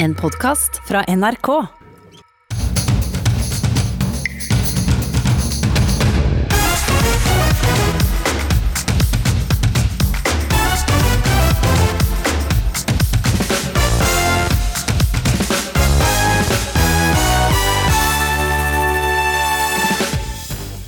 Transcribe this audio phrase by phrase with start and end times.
[0.00, 1.48] En podkast fra NRK.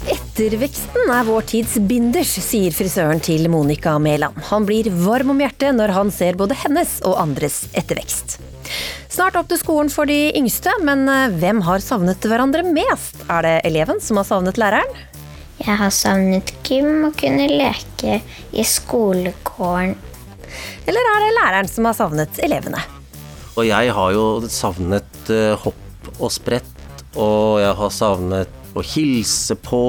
[0.06, 4.38] Etterveksten er vår tids binders, sier frisøren til Monica Mæland.
[4.52, 8.38] Han blir varm om hjertet når han ser både hennes og andres ettervekst.
[9.10, 13.18] Snart opp til skolen for de yngste, men eh, hvem har savnet hverandre mest?
[13.26, 14.86] Er det eleven som har savnet læreren?
[15.58, 18.20] Jeg har savnet gym og kunne leke
[18.54, 19.96] i skolegården.
[20.86, 22.78] Eller er det læreren som har savnet elevene?
[23.58, 26.70] Og jeg har jo savnet eh, hopp og sprett,
[27.18, 29.88] og jeg har savnet å hilse på.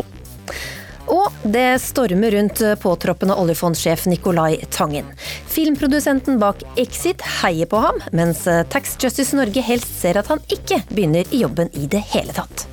[1.12, 5.10] Og det stormer rundt påtroppende oljefondsjef Nicolai Tangen.
[5.52, 10.80] Filmprodusenten bak Exit heier på ham, mens Tax Justice Norge helst ser at han ikke
[10.94, 12.68] begynner i jobben i det hele tatt.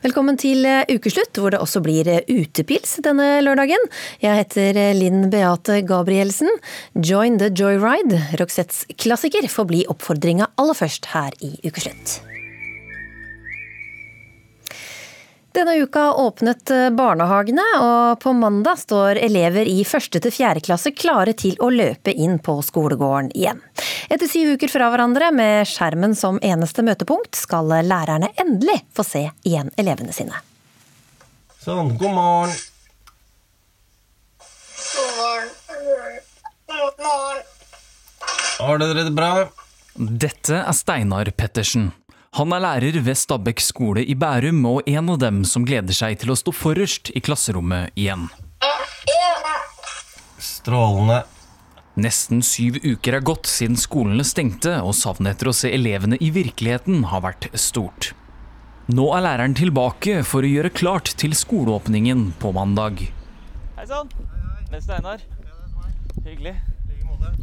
[0.00, 3.82] Velkommen til ukeslutt, hvor det også blir utepils denne lørdagen.
[4.22, 6.48] Jeg heter Linn Beate Gabrielsen.
[6.94, 12.29] Join the joyride, Roxettes klassiker, får bli oppfordringa aller først her i Ukeslutt.
[15.52, 21.34] Denne uka åpnet barnehagene, og på mandag står elever i første til fjerde klasse klare
[21.34, 23.58] til å løpe inn på skolegården igjen.
[24.06, 29.24] Etter syv uker fra hverandre med skjermen som eneste møtepunkt, skal lærerne endelig få se
[29.42, 30.38] igjen elevene sine.
[31.60, 32.54] Sånn, god morgen.
[38.60, 39.32] Har dere det bra?
[39.98, 41.90] Dette er Steinar Pettersen.
[42.38, 46.20] Han er lærer ved Stabekk skole i Bærum, og en av dem som gleder seg
[46.22, 48.28] til å stå forrest i klasserommet igjen.
[50.38, 51.24] Strålende.
[51.98, 56.30] Nesten syv uker er gått siden skolene stengte, og savnet etter å se elevene i
[56.30, 58.12] virkeligheten har vært stort.
[58.86, 63.02] Nå er læreren tilbake for å gjøre klart til skoleåpningen på mandag.
[63.74, 64.06] Hei sann.
[64.70, 65.26] Det er Steinar.
[66.22, 66.54] Hyggelig.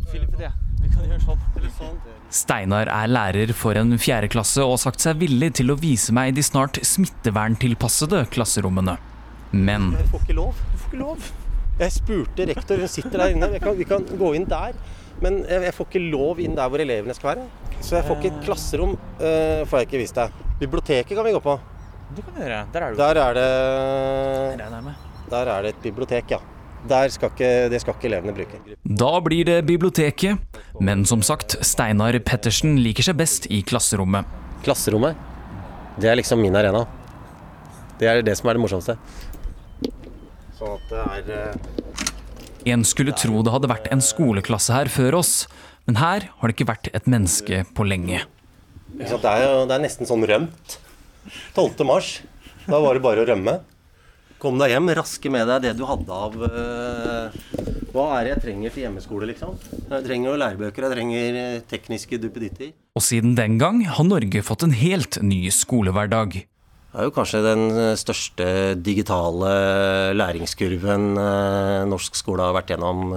[0.08, 0.67] Filip heter jeg.
[0.82, 1.98] Vi kan gjøre sånn.
[2.34, 6.14] Steinar er lærer for en fjerde klasse og har sagt seg villig til å vise
[6.16, 8.98] meg de snart smitteverntilpassede klasserommene.
[9.56, 10.60] Men Du får ikke lov.
[10.74, 11.30] Du får ikke lov.
[11.78, 13.50] Jeg spurte rektor, hun sitter der inne.
[13.54, 14.76] Vi kan, vi kan gå inn der.
[15.22, 17.48] Men jeg, jeg får ikke lov inn der hvor elevene skal være.
[17.80, 18.94] Så jeg får ikke et klasserom.
[19.22, 20.44] Uh, får jeg ikke vist deg.
[20.62, 21.58] Biblioteket kan vi gå på.
[22.18, 22.60] Det kan vi gjøre.
[22.74, 23.02] Der er du.
[23.02, 23.48] Der er det,
[24.60, 25.08] Der er med.
[25.32, 26.40] der er det et bibliotek, ja.
[26.88, 28.60] Der skal ikke, det skal ikke elevene bruke.
[28.86, 30.38] da blir det biblioteket.
[30.80, 34.26] Men som sagt, Steinar Pettersen liker seg best i klasserommet.
[34.64, 35.18] Klasserommet,
[35.98, 36.86] det er liksom min arena.
[37.98, 38.98] Det er det som er det morsomste.
[40.58, 45.20] Sånn at det er eh, En skulle tro det hadde vært en skoleklasse her før
[45.22, 45.48] oss,
[45.88, 48.24] men her har det ikke vært et menneske på lenge.
[48.98, 50.78] det, er jo, det er nesten sånn rømt.
[51.56, 51.84] 12.
[51.88, 52.20] mars.
[52.68, 53.58] Da var det bare å rømme.
[54.38, 57.38] Kom deg hjem, raske med deg det du hadde av uh,
[57.90, 59.56] Hva er det jeg trenger til hjemmeskole, liksom?
[59.88, 62.70] Jeg trenger jo lærebøker, jeg trenger eh, tekniske duppeditter.
[62.94, 66.38] Og siden den gang har Norge fått en helt ny skolehverdag.
[66.44, 68.48] Det er jo kanskje den eh, største
[68.78, 69.56] digitale
[70.20, 71.10] læringskurven
[71.90, 73.16] norsk skole har vært gjennom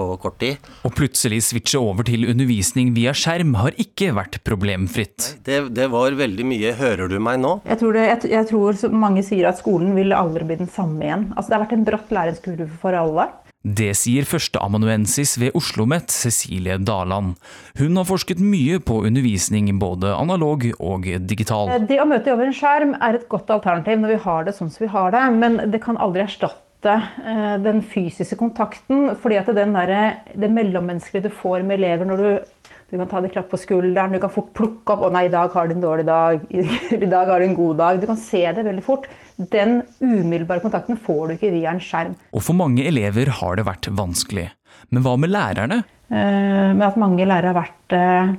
[0.00, 0.70] på kort tid.
[0.86, 5.34] Å plutselig switche over til undervisning via skjerm har ikke vært problemfritt.
[5.46, 7.60] Det, det var veldig mye 'hører du meg nå'?
[7.68, 11.04] Jeg tror, det, jeg, jeg tror mange sier at skolen vil aldri bli den samme
[11.04, 11.30] igjen.
[11.36, 13.28] Altså, det har vært en bratt læringskurve for alle.
[13.60, 17.34] Det sier førsteamanuensis ved OsloMet, Cecilie Daland.
[17.76, 21.68] Hun har forsket mye på undervisning både analog og digital.
[21.68, 24.56] Eh, Det å møte over en skjerm er et godt alternativ når vi har det
[24.56, 29.16] sånn som vi har det, men det kan aldri erstatte den fysiske kontakten.
[29.20, 32.30] fordi at den der, det mellommenneskelige du får med elever når du
[32.90, 35.30] du kan ta det klapp på skulderen, du kan fort plukke opp 'Å nei, i
[35.32, 38.00] dag har du en dårlig dag', 'I dag har du en god dag'.
[38.02, 39.06] Du kan se det veldig fort.
[39.38, 42.16] Den umiddelbare kontakten får du ikke via en skjerm.
[42.34, 44.50] Og for mange elever har det vært vanskelig.
[44.90, 45.84] Men hva med lærerne?
[46.10, 48.34] Eh, med at mange lærere har vært eh,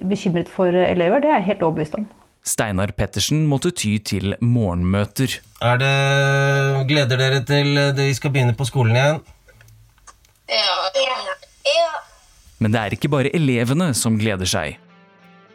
[0.00, 2.08] bekymret for elever, det er jeg helt overbevist om.
[2.44, 5.38] Steinar Pettersen måtte ty til morgenmøter.
[5.64, 5.92] Er det
[6.90, 9.20] Gleder dere til vi skal begynne på skolen igjen?
[11.64, 11.92] Ja.
[12.60, 14.76] Men det er ikke bare elevene som gleder seg.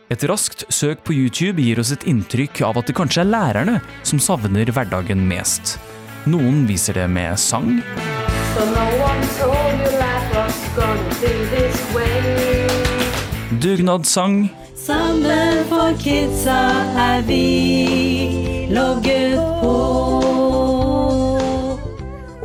[0.09, 3.75] Et raskt søk på YouTube gir oss et inntrykk av at det kanskje er lærerne
[4.01, 5.77] som savner hverdagen mest.
[6.25, 7.77] Noen viser det med sang,
[13.61, 14.49] dugnadssang
[14.89, 16.61] Sammen for kidsa
[16.97, 17.43] er vi
[18.73, 19.73] logget på.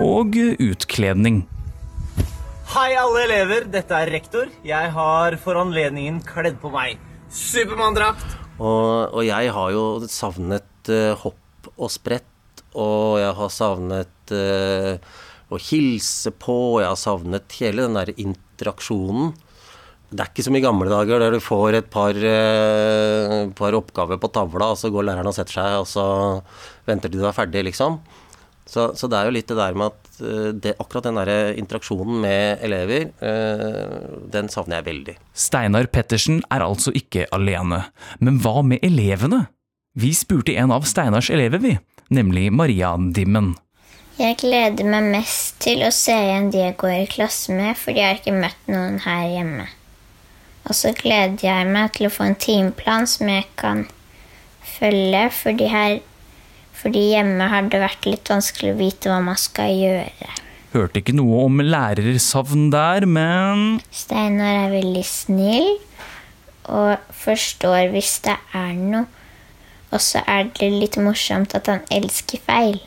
[0.04, 1.38] og utkledning.
[2.74, 3.64] Hei, alle elever.
[3.72, 4.52] Dette er rektor.
[4.60, 7.00] Jeg har for anledningen kledd på meg
[7.32, 8.36] Supermann-drakt.
[8.58, 15.00] Og, og jeg har jo savnet uh, hopp og sprett, og jeg har savnet uh,
[15.48, 19.32] å hilse på, og jeg har savnet hele den der interaksjonen.
[20.14, 24.20] Det er ikke som i gamle dager der du får et par, eh, par oppgaver
[24.22, 26.04] på tavla, og så går læreren og setter seg, og så
[26.86, 27.98] venter til du er ferdig, liksom.
[28.64, 31.58] Så, så det er jo litt det der med at eh, det, akkurat den der
[31.58, 33.98] interaksjonen med elever, eh,
[34.30, 35.16] den savner jeg veldig.
[35.34, 37.82] Steinar Pettersen er altså ikke alene.
[38.22, 39.48] Men hva med elevene?
[39.98, 41.76] Vi spurte en av Steinars elever, vi,
[42.14, 43.56] nemlig Maria Dimmen.
[44.14, 47.98] Jeg gleder meg mest til å se igjen de jeg går i klasse med, fordi
[47.98, 49.72] jeg har ikke møtt noen her hjemme.
[50.64, 53.84] Og så gleder jeg meg til å få en timeplan som jeg kan
[54.64, 55.98] følge, fordi, her,
[56.76, 60.30] fordi hjemme har det vært litt vanskelig å vite hva man skal gjøre.
[60.74, 65.76] Hørte ikke noe om lærersavn der, men Steinar er veldig snill
[66.64, 69.04] og forstår hvis det er noe.
[69.94, 72.80] Og så er det litt morsomt at han elsker feil.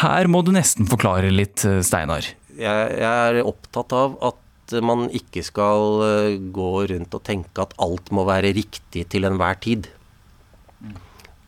[0.00, 2.26] her må du nesten forklare litt, eh, Steinar.
[2.58, 4.39] Jeg, jeg er opptatt av at
[4.84, 9.58] man ikke skal eh, gå rundt og tenke at alt må være riktig til enhver
[9.62, 9.90] tid.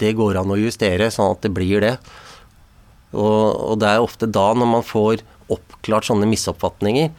[0.03, 1.95] Det går an å justere sånn at det blir det.
[3.13, 5.23] Og, og det er ofte da, når man får
[5.53, 7.13] oppklart sånne misoppfatninger,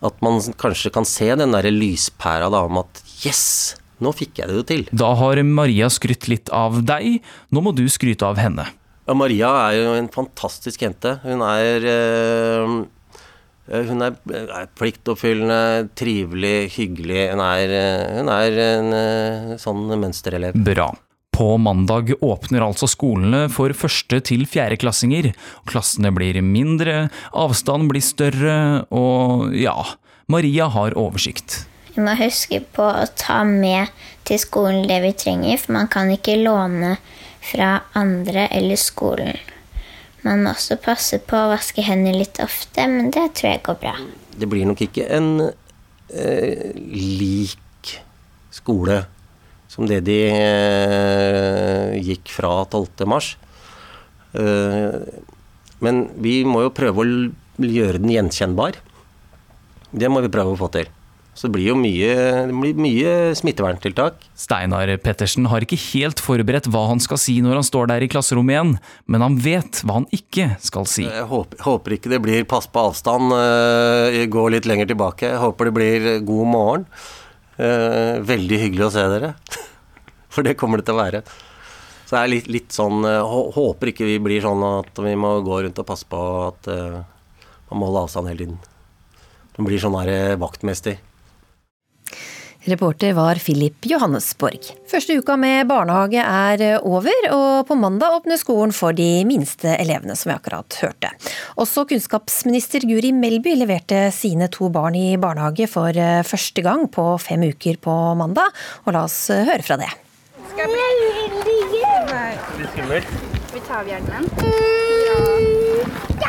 [0.00, 4.48] at man kanskje kan se den derre lyspæra da om at yes, nå fikk jeg
[4.48, 4.84] det jo til.
[4.96, 7.20] Da har Maria skrytt litt av deg,
[7.52, 8.64] nå må du skryte av henne.
[9.04, 11.16] Ja, Maria er jo en fantastisk jente.
[11.24, 12.74] Hun er eh,
[13.70, 17.28] hun er, er pliktoppfyllende, trivelig, hyggelig.
[17.32, 20.58] Hun er, eh, hun er en eh, sånn mønsterelev.
[20.66, 20.90] Bra.
[21.40, 25.30] På mandag åpner altså skolene for første til fjerdeklassinger.
[25.70, 28.56] Klassene blir mindre, avstanden blir større,
[28.92, 29.78] og ja,
[30.28, 31.62] Maria har oversikt.
[31.94, 33.88] Vi må huske på å ta med
[34.28, 36.96] til skolen det vi trenger, for man kan ikke låne
[37.40, 39.38] fra andre eller skolen.
[40.26, 43.78] Man må også passe på å vaske hendene litt ofte, men det tror jeg går
[43.80, 43.94] bra.
[44.36, 47.94] Det blir nok ikke en eh, lik
[48.52, 49.02] skole
[49.70, 53.06] som det de eh, gikk fra 12.
[53.08, 53.32] mars.
[54.36, 54.96] Eh,
[55.80, 57.10] men vi må jo prøve å
[57.64, 58.80] gjøre den gjenkjennbar.
[59.90, 60.90] Det må vi prøve å få til.
[61.40, 62.14] Så det blir jo mye,
[62.52, 64.26] blir mye smitteverntiltak.
[64.36, 68.10] Steinar Pettersen har ikke helt forberedt hva han skal si når han står der i
[68.12, 68.74] klasserommet igjen,
[69.08, 71.06] men han vet hva han ikke skal si.
[71.08, 75.32] Jeg håper, håper ikke det blir pass på avstand, eh, gå litt lenger tilbake.
[75.32, 76.86] Jeg håper det blir god morgen.
[77.56, 79.34] Eh, veldig hyggelig å se dere.
[80.36, 81.24] For det kommer det til å være.
[82.04, 85.38] Så det er litt, litt sånn eh, Håper ikke vi blir sånn at vi må
[85.46, 88.66] gå rundt og passe på at man må holde avstand hele tiden.
[89.56, 91.06] Man blir sånn her vaktmester.
[92.68, 94.66] Reporter var Philip Johannesborg.
[94.90, 100.16] Første uka med barnehage er over, og på mandag åpner skolen for de minste elevene,
[100.18, 101.12] som vi akkurat hørte.
[101.56, 107.14] Også kunnskapsminister Guri Melby leverte sine to barn i barnehage for eh, første gang på
[107.22, 108.52] fem uker på mandag,
[108.84, 109.92] og la oss eh, høre fra det.
[112.60, 113.39] Litt skummelt.
[113.54, 114.26] Vi tar av hjelmen.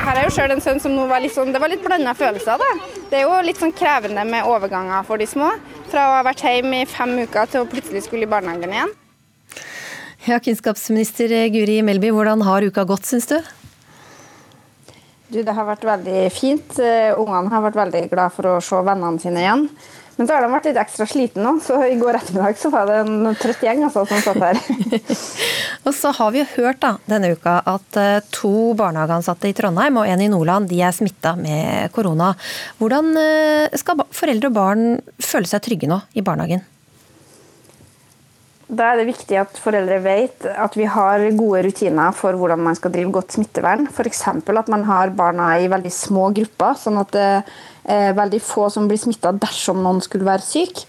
[0.01, 2.15] Her er jo selv en sønn som nå var litt sånn, det var litt blanda
[2.17, 2.57] følelser.
[2.57, 2.69] da.
[3.11, 5.51] Det er jo litt sånn krevende med overganger for de små.
[5.91, 8.93] Fra å ha vært hjemme i fem uker til å plutselig skulle i barnehagen igjen.
[10.25, 13.37] Ja, Kunnskapsminister Guri Melby, hvordan har uka gått, syns du?
[15.31, 16.79] Du, Det har vært veldig fint.
[16.79, 19.67] Eh, Ungene har vært veldig glad for å se vennene sine igjen.
[20.17, 22.89] Men så har de vært litt ekstra slitne nå, så i går ettermiddag så var
[22.89, 24.59] det en trøtt gjeng altså, som satt her.
[25.87, 29.97] Og så har vi jo hørt da, denne uka at eh, to barnehageansatte i Trondheim
[29.97, 32.33] og en i Nordland de er smitta med korona.
[32.77, 34.85] Hvordan eh, skal foreldre og barn
[35.23, 36.67] føle seg trygge nå i barnehagen?
[38.71, 42.77] Da er det viktig at foreldre vet at vi har gode rutiner for hvordan man
[42.77, 43.89] skal drive godt smittevern.
[43.91, 44.21] F.eks.
[44.31, 47.49] at man har barna i veldig små grupper, sånn at det er
[47.83, 50.85] veldig få som blir smitta dersom noen skulle være syk.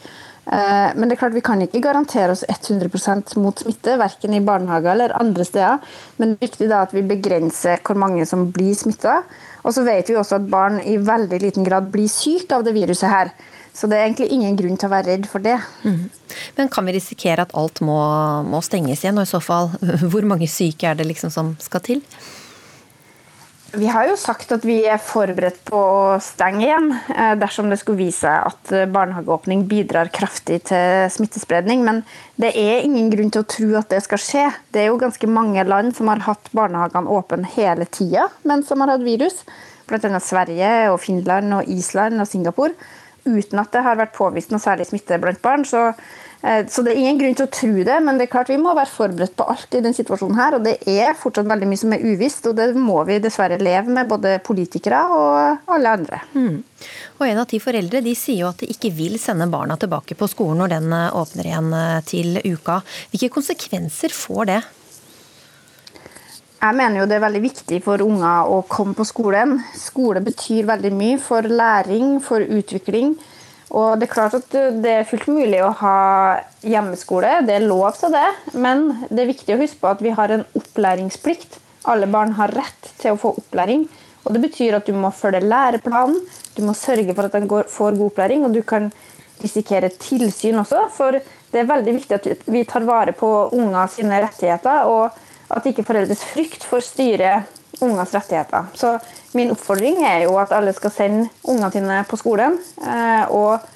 [0.47, 4.43] Eh, Men det er klart vi kan ikke garantere oss 100% mot smitte, verken i
[4.43, 5.79] barnehager eller andre steder.
[6.19, 9.23] Men det er viktig da at vi begrenser hvor mange som blir smitta.
[9.63, 12.75] Og så vet vi også at barn i veldig liten grad blir syke av det
[12.75, 13.31] viruset her.
[13.73, 15.55] Så det er egentlig ingen grunn til å være redd for det.
[16.59, 17.97] Men kan vi risikere at alt må,
[18.45, 19.71] må stenges igjen, og i så fall
[20.11, 22.03] hvor mange syke er det liksom som skal til?
[23.73, 27.79] Vi har jo sagt at vi er forberedt på å stenge igjen eh, dersom det
[27.81, 31.81] skulle vise seg at eh, barnehageåpning bidrar kraftig til smittespredning.
[31.87, 32.03] Men
[32.37, 34.45] det er ingen grunn til å tro at det skal skje.
[34.77, 38.77] Det er jo ganske mange land som har hatt barnehagene åpne hele tida mens de
[38.77, 39.41] har hatt virus.
[39.89, 40.21] bl.a.
[40.21, 42.77] Sverige, og Finland, og Island og Singapore,
[43.25, 45.65] uten at det har vært påvist noe særlig smitte blant barn.
[45.65, 45.95] Så,
[46.43, 48.73] så det er ingen grunn til å tro det, men det er klart vi må
[48.75, 50.57] være forberedt på alt i denne situasjonen her.
[50.57, 53.95] Og det er fortsatt veldig mye som er uvisst, og det må vi dessverre leve
[53.95, 56.19] med, både politikere og alle andre.
[56.35, 56.59] Mm.
[57.21, 60.19] Og en av ti foreldre de sier jo at de ikke vil sende barna tilbake
[60.19, 62.81] på skolen når den eh, åpner igjen eh, til uka.
[63.13, 64.63] Hvilke konsekvenser får det?
[66.63, 69.57] Jeg mener jo det er veldig viktig for unger å komme på skolen.
[69.79, 73.17] Skole betyr veldig mye for læring, for utvikling.
[73.73, 75.97] Og det er klart at det er fullt mulig å ha
[76.61, 78.29] hjemmeskole, det er lov til det.
[78.53, 81.57] Men det er viktig å huske på at vi har en opplæringsplikt.
[81.89, 83.87] Alle barn har rett til å få opplæring.
[84.23, 86.21] Og Det betyr at du må følge læreplanen,
[86.55, 88.93] du må sørge for at de får god opplæring, og du kan
[89.43, 90.85] risikere tilsyn også.
[90.95, 94.87] For det er veldig viktig at vi tar vare på unger sine rettigheter.
[94.87, 95.19] og
[95.53, 97.33] at ikke foreldres frykt får styre
[97.83, 98.71] ungers rettigheter.
[98.79, 98.97] Så
[99.37, 102.59] min oppfordring er jo at alle skal sende ungene sine på skolen.
[102.83, 103.69] Eh, og,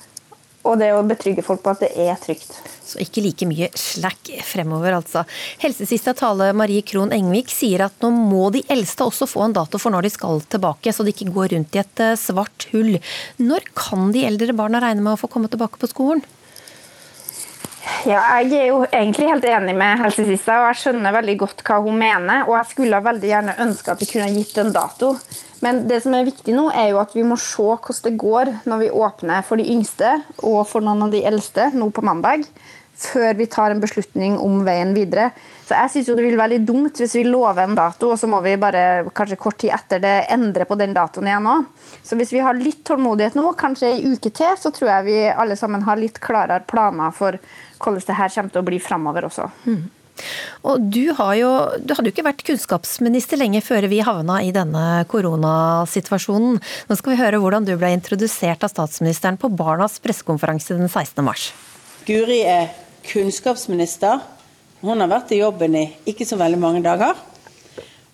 [0.67, 2.59] og det å betrygge folk på at det er trygt.
[2.87, 5.25] Så ikke like mye slack fremover, altså.
[5.63, 9.81] Helsesista tale Marie Krohn Engvik sier at nå må de eldste også få en dato
[9.83, 12.95] for når de skal tilbake, så de ikke går rundt i et eh, svart hull.
[13.43, 16.23] Når kan de eldre barna regne med å få komme tilbake på skolen?
[18.07, 21.79] Ja, jeg er jo egentlig helt enig med helsesista, og jeg skjønner veldig godt hva
[21.85, 22.47] hun mener.
[22.49, 25.13] Og jeg skulle veldig gjerne ønske at vi kunne gitt en dato.
[25.63, 28.51] Men det som er viktig nå, er jo at vi må se hvordan det går
[28.69, 32.45] når vi åpner for de yngste og for noen av de eldste nå på mandag,
[32.97, 35.31] før vi tar en beslutning om veien videre.
[35.67, 38.21] Så jeg synes jo det vil være litt dumt hvis vi lover en dato, og
[38.21, 41.67] så må vi bare kanskje kort tid etter det endre på den datoen igjen òg.
[42.07, 45.19] Så hvis vi har litt tålmodighet nå, kanskje ei uke til, så tror jeg vi
[45.29, 47.41] alle sammen har litt klarere planer for
[47.79, 49.49] hvordan det her kommer til å bli framover også.
[49.67, 49.85] Mm.
[50.67, 55.05] Og du, jo, du, hadde jo ikke vært kunnskapsminister lenge før vi havna i denne
[55.11, 56.59] koronasituasjonen.
[56.89, 61.23] Nå skal vi høre hvordan du ble introdusert av statsministeren på Barnas pressekonferanse den 16.
[61.27, 61.51] mars.
[62.09, 62.73] Guri er
[63.07, 64.25] kunnskapsminister.
[64.83, 67.19] Hun har vært i jobben i ikke så veldig mange dager.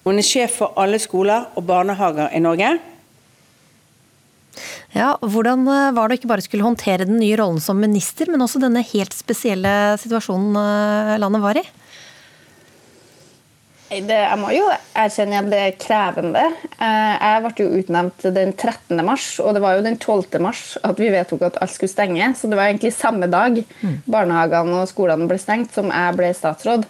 [0.03, 2.75] Hun er sjef for alle skoler og barnehager i Norge.
[4.97, 8.31] Ja, Hvordan eh, var det å ikke bare skulle håndtere den nye rollen som minister,
[8.31, 11.65] men også denne helt spesielle situasjonen eh, landet var i?
[13.93, 14.65] Det, jeg må jo
[14.97, 16.43] erkjenne at det er krevende.
[16.79, 19.03] Eh, jeg ble jo utnevnt den 13.
[19.05, 20.41] mars, og det var jo den 12.
[20.41, 22.31] mars at vi vedtok at alt skulle stenge.
[22.39, 23.99] Så det var egentlig samme dag mm.
[24.09, 26.89] barnehagene og skolene ble stengt, som jeg ble statsråd.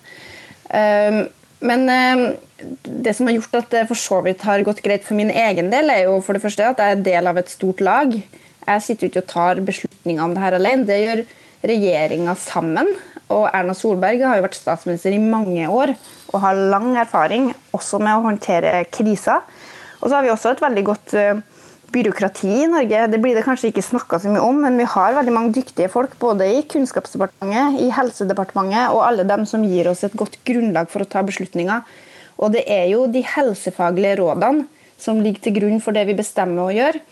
[1.62, 1.86] Men
[2.82, 5.70] det som har gjort at det for så vidt har gått greit for min egen
[5.72, 8.14] del, er jo for det første at jeg er del av et stort lag.
[8.62, 10.86] Jeg sitter jo ikke og tar beslutninger om det her alene.
[10.86, 11.24] Det gjør
[11.72, 12.90] regjeringa sammen.
[13.32, 15.94] Og Erna Solberg har jo vært statsminister i mange år
[16.32, 19.42] og har lang erfaring også med å håndtere kriser.
[20.00, 21.40] Og så har vi også et veldig godt eh,
[21.92, 23.06] byråkrati i Norge.
[23.12, 25.90] Det blir det kanskje ikke snakka så mye om, men vi har veldig mange dyktige
[25.92, 30.90] folk både i Kunnskapsdepartementet, i Helsedepartementet og alle dem som gir oss et godt grunnlag
[30.92, 31.84] for å ta beslutninger.
[32.42, 34.66] Og det er jo de helsefaglige rådene
[35.02, 37.02] som ligger til grunn for det vi bestemmer å gjøre.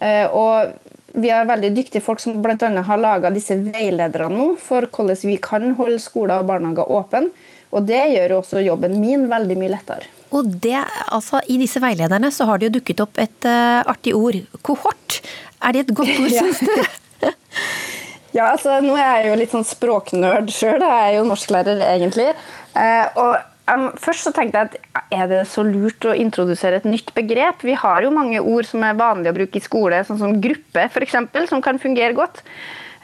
[0.00, 2.70] Eh, og vi har veldig dyktige folk som bl.a.
[2.88, 7.30] har laga disse veilederne nå for hvordan vi kan holde skoler og barnehager åpne.
[7.72, 10.15] Og det gjør også jobben min veldig mye lettere.
[10.34, 10.78] Og det,
[11.14, 14.38] altså, I disse veilederne så har det jo dukket opp et uh, artig ord.
[14.66, 15.20] Kohort.
[15.62, 17.30] Er det et godt ord, syns du?
[18.36, 20.82] ja, altså nå er jeg jo litt sånn språknerd sjøl.
[20.82, 22.32] Jeg er jo norsklærer egentlig.
[22.76, 26.84] Uh, og Um, først så tenkte jeg at er det så lurt å introdusere et
[26.86, 27.64] nytt begrep?
[27.66, 30.84] Vi har jo mange ord som er vanlige å bruke i skole, sånn som gruppe
[30.86, 31.16] f.eks.,
[31.50, 32.44] som kan fungere godt.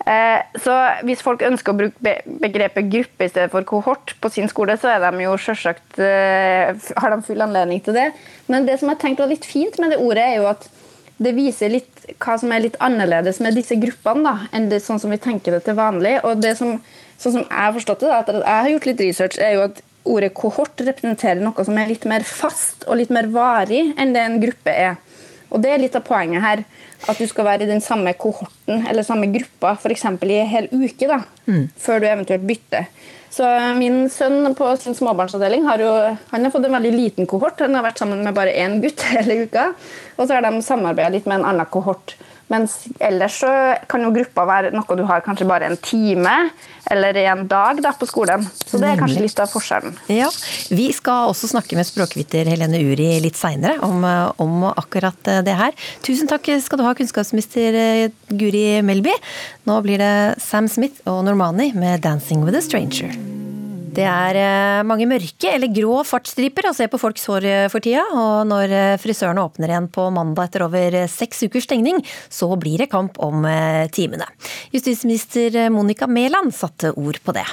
[0.03, 0.75] Uh, så
[1.07, 4.91] hvis folk ønsker å bruke begrepet gruppe i stedet for kohort på sin skole, så
[4.91, 8.09] er de jo selvsagt, uh, har de full anledning til det.
[8.51, 10.67] Men det som jeg tenkte var litt fint med det ordet, er jo at
[11.23, 15.13] det viser litt hva som er litt annerledes med disse gruppene enn det, sånn som
[15.13, 16.17] vi tenker det til vanlig.
[16.27, 16.77] Og det som,
[17.21, 19.65] sånn som jeg har forstått det, da, at jeg har gjort litt research, er jo
[19.69, 24.15] at ordet kohort representerer noe som er litt mer fast og litt mer varig enn
[24.17, 24.99] det en gruppe er.
[25.53, 26.65] Og Det er litt av poenget her.
[27.11, 30.05] At du skal være i den samme kohorten eller samme gruppa f.eks.
[30.07, 31.19] i en hel uke da,
[31.49, 31.65] mm.
[31.83, 32.87] før du eventuelt bytter.
[33.33, 33.47] Så
[33.79, 35.93] Min sønn på sin småbarnsavdeling har jo,
[36.31, 37.63] han har fått en veldig liten kohort.
[37.65, 39.71] Han har vært sammen med bare én gutt hele uka.
[40.19, 42.15] Og så har de samarbeida litt med en annen kohort.
[42.53, 43.51] Mens ellers så
[43.89, 46.35] kan jo gruppa være noe du har kanskje bare en time
[46.93, 48.45] eller en dag da, på skolen.
[48.67, 49.95] Så det er kanskje litt av forskjellen.
[50.13, 50.29] Ja,
[50.69, 54.05] Vi skal også snakke med språkviter Helene Uri litt seinere om,
[54.43, 55.77] om, akkurat det her.
[56.05, 59.15] Tusen takk skal du ha, kunnskapsminister Guri Melby.
[59.69, 63.42] Nå blir det Sam Smith og Normani med 'Dancing with a Stranger'.
[63.93, 67.85] Det er eh, mange mørke eller grå fartsstriper å se på folks hår eh, for
[67.85, 72.01] tida, og når eh, frisørene åpner igjen på mandag etter over seks ukers stengning,
[72.33, 73.45] så blir det kamp om
[73.93, 74.31] timene.
[74.73, 77.45] Justisminister Monica Mæland satte ord på det.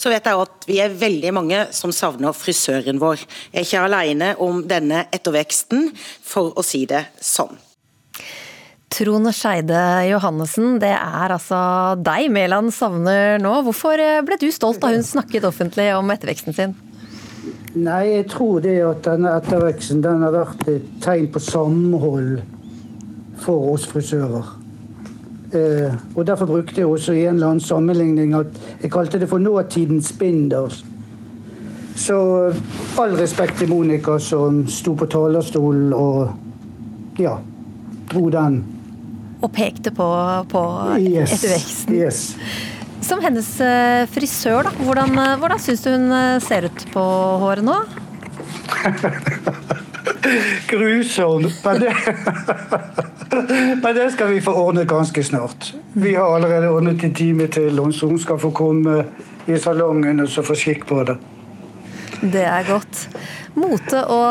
[0.00, 3.22] Så vet jeg at vi er veldig mange som savner frisøren vår.
[3.52, 5.90] Jeg er ikke alene om denne etterveksten,
[6.24, 7.54] for å si det sånn.
[8.90, 9.80] Trond Skeide
[10.10, 11.60] Johannessen, det er altså
[12.02, 13.52] deg Mæland savner nå.
[13.66, 16.74] Hvorfor eh, ble du stolt da hun snakket offentlig om etterveksten sin?
[17.78, 22.40] Nei, jeg tror det at denne etterveksten den har vært et tegn på samhold
[23.40, 24.56] for oss frisører.
[25.54, 29.30] Eh, og Derfor brukte jeg også i en eller annen sammenligning at jeg kalte det
[29.30, 30.82] for nåtidens binders.
[31.94, 32.18] Så
[32.98, 37.38] all respekt til Monica som sto på talerstolen og ja,
[38.10, 38.60] dro den
[39.40, 40.06] og pekte på,
[40.50, 40.62] på
[41.00, 41.94] yes, etterveksten.
[41.96, 42.36] Yes.
[43.04, 47.04] Som hennes eh, frisør, da, hvordan, eh, hvordan syns du hun eh, ser ut på
[47.44, 47.76] håret nå?
[50.70, 51.64] Grusomt.
[51.64, 51.94] Men det,
[53.82, 55.74] men det skal vi få ordnet ganske snart.
[55.92, 59.04] Vi har allerede ordnet en time til, og hun skal få komme
[59.48, 61.16] i salongen og så få skikk på det.
[62.20, 63.08] Det er godt.
[63.58, 64.28] Mote- og,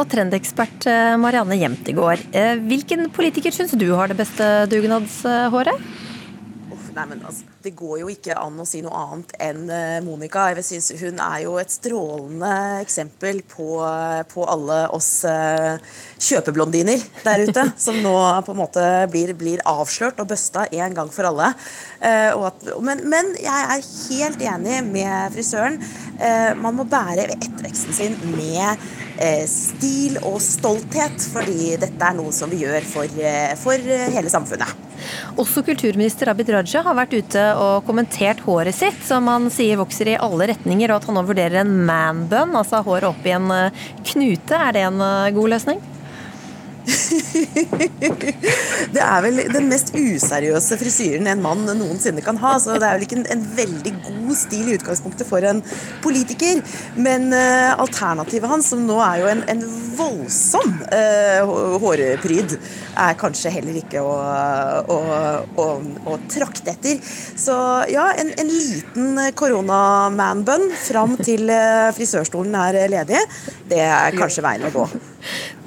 [0.00, 2.22] og trendekspert eh, Marianne Jemtegård.
[2.32, 5.90] Eh, hvilken politiker syns du har det beste dugnadshåret?
[6.92, 10.48] Nei, men altså, Det går jo ikke an å si noe annet enn eh, Monica.
[10.50, 12.50] Jeg synes Hun er jo et strålende
[12.82, 13.76] eksempel på,
[14.32, 17.66] på alle oss kjøpeblondiner der ute.
[17.84, 21.52] som nå på en måte blir, blir avslørt og busta en gang for alle.
[22.02, 25.78] At, men, men, jeg er helt enig med frisøren.
[26.58, 28.82] Man må bære etterveksten sin med
[29.50, 33.20] stil og stolthet, fordi dette er noe som vi gjør for,
[33.62, 34.90] for hele samfunnet.
[35.40, 40.12] Også kulturminister Abid Raja har vært ute og kommentert håret sitt, som han sier vokser
[40.12, 43.50] i alle retninger, og at han nå vurderer en man-bun, altså håret opp i en
[43.54, 44.58] eh, knute.
[44.58, 45.82] Er det en eh, god løsning?
[48.92, 52.56] Det er vel den mest useriøse frisyren en mann noensinne kan ha.
[52.62, 55.62] Så det er vel ikke en, en veldig god stil i utgangspunktet for en
[56.04, 56.62] politiker.
[56.98, 59.62] Men uh, alternativet hans, som nå er jo en, en
[59.96, 61.40] voldsom uh,
[61.82, 62.56] hårpryd,
[63.02, 64.16] er kanskje heller ikke å,
[64.92, 64.98] å,
[65.62, 65.68] å,
[66.12, 66.96] å trakte etter.
[67.38, 67.54] Så
[67.92, 73.20] ja, en, en liten korona-manbun fram til uh, frisørstolen er ledig,
[73.70, 74.86] det er kanskje veien å gå.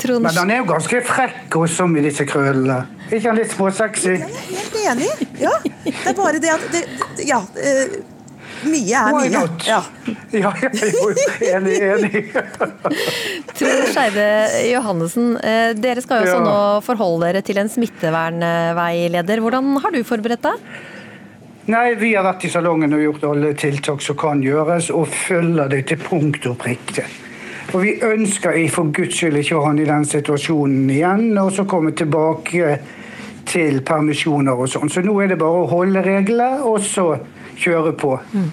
[0.05, 2.81] Men han er jo ganske frekk også i disse krøllene.
[3.05, 4.15] Er ikke han litt småsexy?
[4.17, 5.09] Jeg er helt enig.
[5.39, 5.53] Ja.
[5.85, 6.83] Det er bare det at det,
[7.27, 7.39] Ja.
[7.55, 8.03] Uh,
[8.65, 9.41] mye er mye.
[9.65, 9.81] Ja.
[10.31, 11.09] ja, jo,
[11.43, 12.21] enig, enig.
[13.57, 14.25] Trond Skeide
[14.71, 16.45] Johannessen, eh, dere skal jo også ja.
[16.45, 19.43] nå forholde dere til en smittevernveileder.
[19.43, 20.69] Hvordan har du forberedt deg?
[21.73, 25.71] Nei, Vi har vært i salongen og gjort alle tiltak som kan gjøres, og følger
[25.71, 27.07] det til punkt og prikke.
[27.75, 31.49] For vi ønsker for guds skyld ikke å ha han i den situasjonen igjen, og
[31.51, 32.77] så komme tilbake
[33.51, 34.87] til permisjoner og sånn.
[34.87, 37.17] Så nå er det bare å holde reglene, og så
[37.59, 38.13] kjøre på.
[38.31, 38.45] Mm.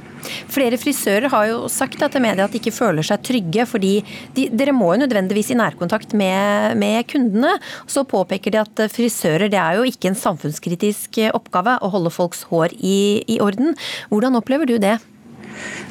[0.51, 3.93] Flere frisører har jo sagt til media at de ikke føler seg trygge, fordi
[4.35, 7.53] de, dere må jo nødvendigvis i nærkontakt med, med, kundene.
[7.87, 12.43] Så påpeker de at frisører det er jo ikke en samfunnskritisk oppgave å holde folks
[12.51, 13.79] hår i, i orden.
[14.11, 14.97] Hvordan opplever du det?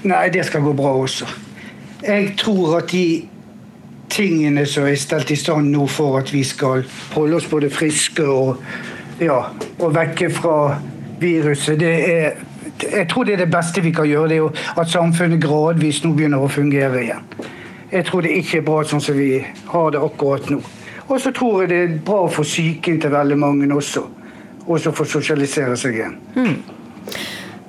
[0.04, 1.32] Nei, det skal gå bra også.
[2.02, 3.22] Jeg tror at de
[4.12, 6.84] tingene som er stelt i stand nå for at vi skal
[7.14, 8.64] holde oss både friske og,
[9.22, 9.44] ja,
[9.80, 10.56] og vekke fra
[11.22, 12.32] viruset, det er
[12.82, 16.14] jeg tror det er det beste vi kan gjøre, det er at samfunnet gradvis nå
[16.18, 17.26] begynner å fungere igjen.
[17.92, 19.36] Jeg tror det ikke er bra sånn som vi
[19.68, 20.62] har det akkurat nå.
[21.12, 24.06] Og så tror jeg det er bra for psyken til veldig mange også.
[24.66, 26.16] Også for å sosialisere seg igjen.
[26.38, 26.81] Mm.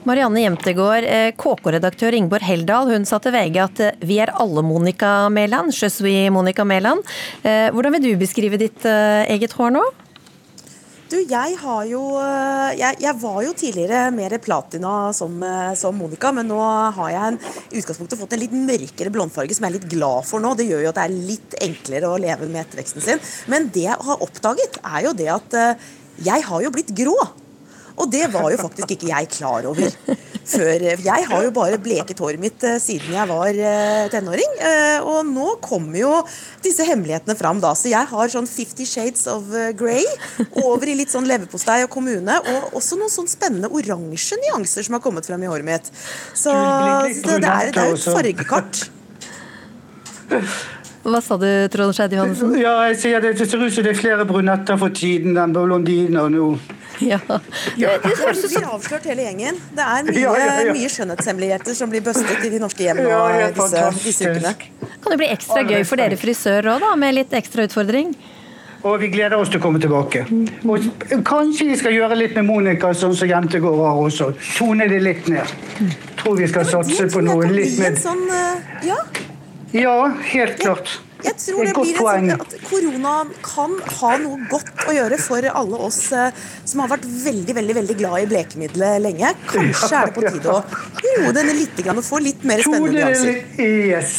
[0.03, 4.65] Marianne Jemtegård, eh, KK-redaktør Ingeborg Heldal, hun sa til VG at eh, vi er alle
[4.67, 5.71] Monica Mæland.
[5.71, 7.05] Je suis Monica Mæland.
[7.47, 9.83] Eh, hvordan vil du beskrive ditt eget hår nå?
[11.13, 12.01] Du, jeg har jo
[12.73, 15.37] jeg, jeg, var jo tidligere mer platina som,
[15.77, 16.59] som Monica, men nå
[16.97, 17.37] har jeg en,
[17.69, 20.55] i utgangspunktet fått en litt mørkere blondfarge som jeg er litt glad for nå.
[20.57, 23.23] Det gjør jo at det er litt enklere å leve med etterveksten sin.
[23.53, 25.59] Men det jeg har oppdaget, er jo det at
[26.27, 27.19] jeg har jo blitt grå.
[28.01, 29.91] Og det var jo faktisk ikke jeg klar over
[30.45, 30.85] før.
[31.03, 34.57] Jeg har jo bare bleket håret mitt eh, siden jeg var eh, tenåring.
[34.59, 36.13] Eh, og nå kommer jo
[36.65, 37.75] disse hemmelighetene fram da.
[37.79, 40.05] Så jeg har sånn Fifty Shades of Grey
[40.65, 42.41] over i litt sånn leverpostei og kommune.
[42.55, 45.93] Og også noen sånn spennende oransje nyanser som har kommet frem i håret mitt.
[46.33, 48.85] Så, så det, er, det er jo et fargekart.
[51.03, 52.55] Hva sa du, Trond Skeid Johannessen?
[52.63, 55.55] Ja, jeg sier det, det ser ut som det er flere brunetter for tiden enn
[55.55, 56.55] blondiner nå.
[56.55, 56.82] Ja.
[57.83, 59.59] Ja, det blir avslørt hele gjengen.
[59.77, 60.75] Det er mye, Ja, ja, ja.
[60.77, 63.23] mye skjønnhetshemmeligheter som blir bustet i de norske hjem nå
[63.57, 64.55] disse, disse ukene.
[65.03, 68.15] Kan det bli ekstra gøy for dere frisører òg, med litt ekstra utfordring?
[68.83, 70.25] Og vi gleder oss til å komme tilbake.
[70.67, 70.87] Og
[71.29, 74.33] kanskje vi skal gjøre litt med Monica, sånn som Jentegård har også.
[74.57, 75.53] Tone det litt ned.
[76.19, 78.99] Tror vi skal satse på noe litt mer sånn, eh, ja,
[79.73, 79.95] Ja,
[80.35, 80.99] helt klart.
[81.23, 82.31] Jeg tror det blir et poeng.
[82.35, 87.07] at korona kan ha noe godt å gjøre for alle oss eh, som har vært
[87.07, 89.33] veldig veldig, veldig glad i blekemiddelet lenge.
[89.51, 90.61] Kanskje er det på tide å
[91.23, 93.41] roe denne litt og få litt mer spennende nyanser.
[93.63, 94.15] Yes.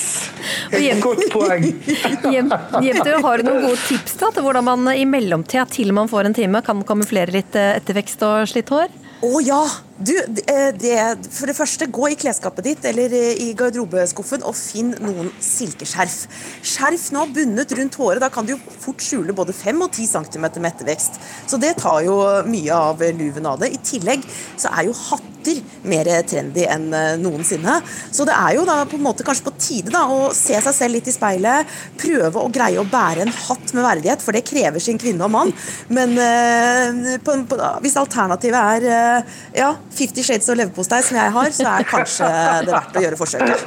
[0.73, 1.69] Et godt poeng.
[2.33, 6.29] Jevntø, har du noen gode tips da, til hvordan man i mellomtida til man får
[6.29, 8.91] en time, kan kamuflere litt eh, ettervekst og slitt hår?
[9.23, 9.63] Å ja!
[10.03, 10.43] Du, det,
[10.81, 10.95] det,
[11.31, 16.17] for det første, gå i klesskapet ditt eller eh, i garderobeskuffen og finn noen silkeskjerf.
[16.65, 20.09] Skjerf nå bundet rundt håret, da kan du jo fort skjule både 5 og 10
[20.11, 21.21] cm med ettervekst.
[21.47, 22.17] Så det tar jo
[22.49, 23.71] mye av luven av det.
[23.71, 24.25] I tillegg
[24.57, 27.77] så er jo hatter mer trendy enn eh, noensinne.
[28.11, 30.75] Så det er jo da på en måte kanskje på tide da å se seg
[30.75, 34.45] selv litt i speilet, prøve å greie å bære en hatt med verdighet, for det
[34.47, 35.55] krever sin kvinne og mann.
[35.93, 41.35] Men eh, på, på, hvis alternativet er eh, ja, Fifty Shades og leverpostei, som jeg
[41.37, 42.33] har, så er kanskje
[42.65, 43.63] det verdt å gjøre forsøket.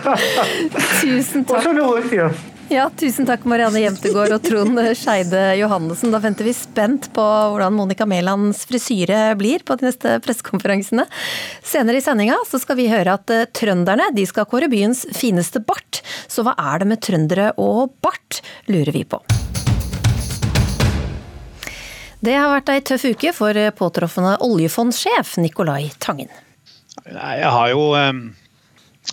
[1.01, 2.53] Tusen takk.
[2.67, 6.11] Ja, tusen takk Marianne Jemtegård og Trond Skeide Johannessen.
[6.11, 11.07] Da venter vi spent på hvordan Monica Mælands frisyre blir på de neste pressekonferansene.
[11.63, 15.63] Senere i sendinga så skal vi høre at eh, trønderne de skal kåre byens fineste
[15.63, 16.03] bart.
[16.27, 19.23] Så hva er det med trøndere og bart, lurer vi på.
[22.27, 26.27] Det har vært ei tøff uke for påtroffende oljefondsjef Nicolai Tangen.
[27.07, 28.19] Jeg har jo eh,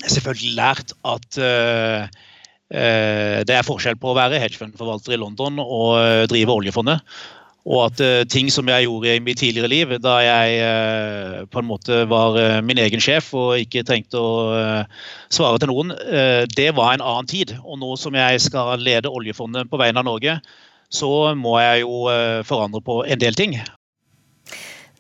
[0.02, 2.08] selvfølgelig lært at eh,
[2.74, 7.06] eh, det er forskjell på å være hedgefundforvalter i London og eh, drive oljefondet.
[7.70, 11.62] Og at eh, ting som jeg gjorde i mitt tidligere liv, da jeg eh, på
[11.62, 15.94] en måte var eh, min egen sjef og ikke trengte å eh, svare til noen,
[16.10, 17.54] eh, det var en annen tid.
[17.62, 20.40] Og nå som jeg skal lede oljefondet på vegne av Norge,
[20.94, 23.58] så må jeg jo eh, forandre på en del ting.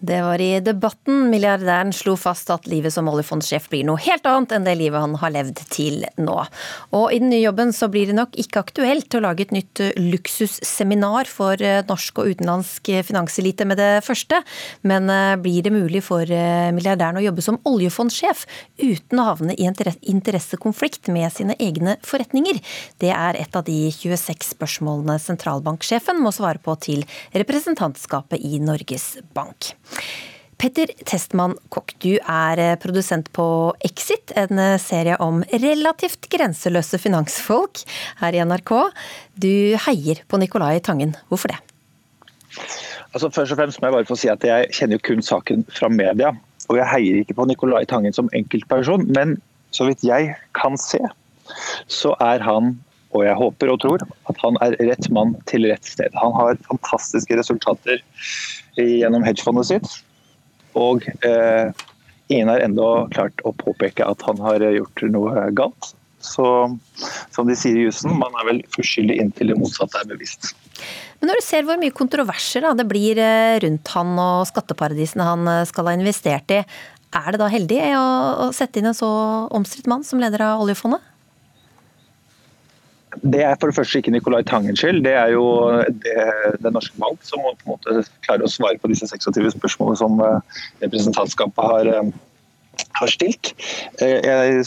[0.03, 4.51] Det var i debatten milliardæren slo fast at livet som oljefondsjef blir noe helt annet
[4.51, 6.35] enn det livet han har levd til nå.
[6.91, 9.79] Og i den nye jobben så blir det nok ikke aktuelt å lage et nytt
[9.79, 14.41] eh, luksusseminar for eh, norsk og utenlandsk finanselite med det første,
[14.83, 18.43] men eh, blir det mulig for milliardæren å jobbe som oljefondsjef
[18.83, 22.59] uten å havne i en interessekonflikt med sine egne forretninger?
[22.99, 29.13] Det er et av de 26 spørsmålene sentralbanksjefen må svare på til representantskapet i Norges
[29.31, 29.71] Bank.
[30.61, 33.45] Petter Testmann Kokk, du er produsent på
[33.83, 37.81] Exit, en serie om relativt grenseløse finansfolk
[38.21, 38.71] her i NRK.
[39.35, 41.17] Du heier på Nicolai Tangen.
[41.27, 41.59] Hvorfor det?
[43.13, 45.65] Altså først og fremst må Jeg bare få si at jeg kjenner jo kun saken
[45.73, 46.31] fra media.
[46.71, 49.35] Og jeg heier ikke på Nicolai Tangen som enkeltperson, men
[49.73, 51.01] så vidt jeg kan se,
[51.91, 52.77] så er han
[53.13, 56.13] og jeg håper og tror at han er rett mann til rett sted.
[56.17, 58.01] Han har fantastiske resultater
[58.77, 59.89] gjennom hedgefondet sitt.
[60.79, 61.69] Og eh,
[62.33, 65.93] ingen har ennå klart å påpeke at han har gjort noe galt.
[66.23, 66.45] Så
[67.35, 70.53] som de sier i jussen, man er vel uskyldig inntil det motsatte er bevisst.
[71.19, 75.27] Men når du ser hvor mye kontroverser da, det blir eh, rundt han og skatteparadisene
[75.27, 76.63] han eh, skal ha investert i,
[77.13, 79.09] er det da heldig å, sette inn en så
[79.53, 81.03] omstridt mann som leder av oljefondet?
[83.21, 85.45] Det er for det første ikke Nicolai Tangens skyld, det er jo
[86.03, 86.27] det,
[86.63, 89.99] det norske bank som må på en måte klare å svare på disse 26 spørsmålene
[89.99, 93.53] som eh, representantskapet har, eh, har stilt.
[94.01, 94.65] Eh, Jeg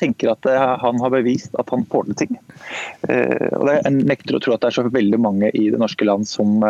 [0.00, 0.48] tenker at
[0.80, 2.36] han har bevist at han får til ting.
[3.08, 6.28] Og Jeg nekter å tro at det er så veldig mange i det norske land
[6.30, 6.62] som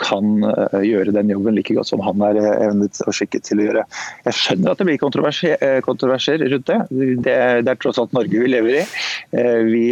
[0.00, 0.42] kan
[0.84, 3.84] gjøre den jobben like godt som han er evnet og skikket til å gjøre.
[4.26, 6.78] Jeg skjønner at det blir kontroverser, kontroverser rundt det.
[7.24, 7.36] det.
[7.66, 8.84] Det er tross alt Norge vi lever i.
[9.70, 9.86] Vi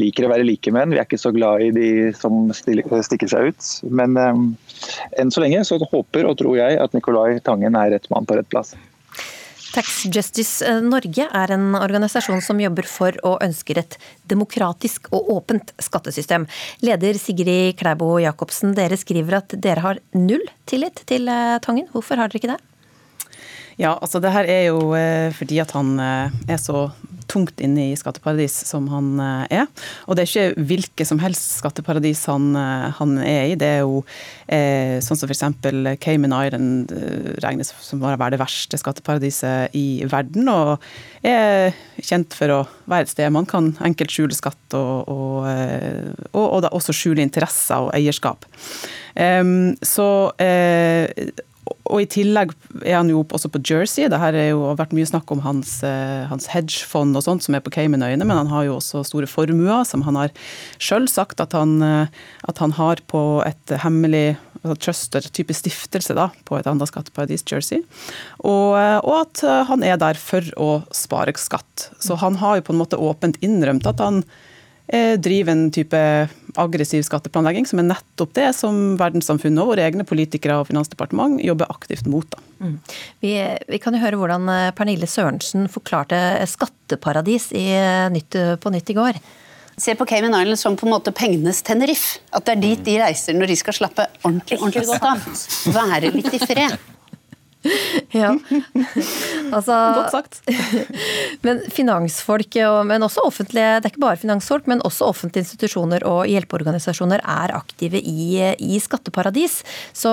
[0.00, 0.94] liker å være likemenn.
[0.94, 3.72] Vi er ikke så glad i de som stikker seg ut.
[3.92, 8.28] Men enn så lenge så håper og tror jeg at Nicolai Tangen er rett mann
[8.28, 8.74] på rett plass.
[9.74, 13.98] Tax Justice Norge er en organisasjon som jobber for og ønsker et
[14.30, 16.46] demokratisk og åpent skattesystem.
[16.84, 21.28] Leder Sigrid Klæbo Jacobsen, dere skriver at dere har null tillit til
[21.64, 21.88] Tangen.
[21.92, 22.60] Hvorfor har dere ikke det?
[23.78, 24.80] Ja, altså det her er jo
[25.38, 26.88] fordi at han er så
[27.28, 29.66] tungt inne i skatteparadis som han eh, er.
[30.06, 33.56] Og det er ikke hvilket som helst skatteparadis han, eh, han er i.
[33.58, 34.02] Det er jo
[34.46, 35.44] eh, sånn som f.eks.
[36.02, 36.94] Cayman Island
[37.44, 40.48] regnes som å være det verste skatteparadiset i verden.
[40.52, 45.48] Og er kjent for å være et sted man kan enkelt skjule skatt og, og,
[46.32, 48.46] og, og da også skjule interesser og eierskap.
[49.18, 51.04] Um, så uh,
[51.88, 52.52] og i tillegg
[52.82, 54.08] er han jo også på Jersey.
[54.10, 57.62] Det har jo vært mye snakk om hans, eh, hans hedgefond og sånt som er
[57.64, 60.34] på Caymanøyene, men han har jo også store formuer som han har
[60.82, 62.12] sjøl sagt at han, eh,
[62.48, 67.46] at han, har på et hemmelig altså truster, type stiftelse da, på et annet skatteparadis,
[67.48, 67.80] Jersey.
[68.44, 71.88] Og, eh, og, at han er der for å spare skatt.
[72.02, 74.22] Så han har jo på en måte åpent innrømt at han
[74.88, 75.98] driver en type
[76.58, 81.70] aggressiv skatteplanlegging, som er nettopp det som verdenssamfunnet og våre egne politikere og finansdepartement jobber
[81.72, 82.38] aktivt mot.
[82.58, 82.78] Mm.
[83.24, 83.34] Vi,
[83.68, 86.18] vi, kan jo høre hvordan eh, Pernille Sørensen forklarte
[86.50, 89.20] skatteparadis i eh, Nytt på Nytt i går.
[89.78, 92.18] Se på Cayman Island som på en måte pengenes Tenerife.
[92.34, 95.28] At det er dit de reiser når de skal slappe ordentlig, ordentlig godt av.
[95.76, 96.74] Være litt i fred.
[98.20, 98.32] ja.
[99.52, 100.40] Altså, Godt sagt.
[101.46, 106.26] men finansfolk, men også offentlige, det er ikke bare finansfolk, men også offentlige institusjoner og
[106.30, 109.60] hjelpeorganisasjoner er aktive i, i skatteparadis.
[109.96, 110.12] Så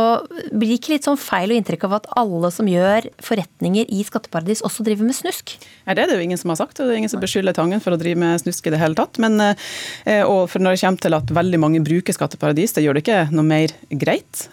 [0.51, 4.05] blir det ikke litt sånn feil og inntrykk av at alle som gjør forretninger i
[4.07, 5.55] skatteparadis, også driver med snusk?
[5.85, 7.55] Ja, det er det jo ingen som har sagt, og det er ingen som beskylder
[7.55, 9.19] Tangen for å drive med snusk i det hele tatt.
[9.21, 13.05] Men, eh, og når det kommer til at veldig mange bruker skatteparadis, det gjør det
[13.05, 14.47] ikke noe mer greit.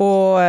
[0.00, 0.40] Og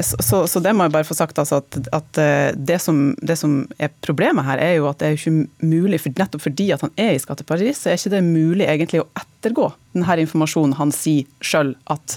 [0.00, 3.36] så, så det må jeg bare få sagt altså, at, at eh, det, som, det,
[3.36, 6.86] som, er problemet her, er jo at det er ikke mulig, for, nettopp fordi at
[6.86, 10.94] han er i skatteparadis, så er ikke det mulig egentlig å ettergå denne informasjonen han
[10.94, 12.16] sier sjøl at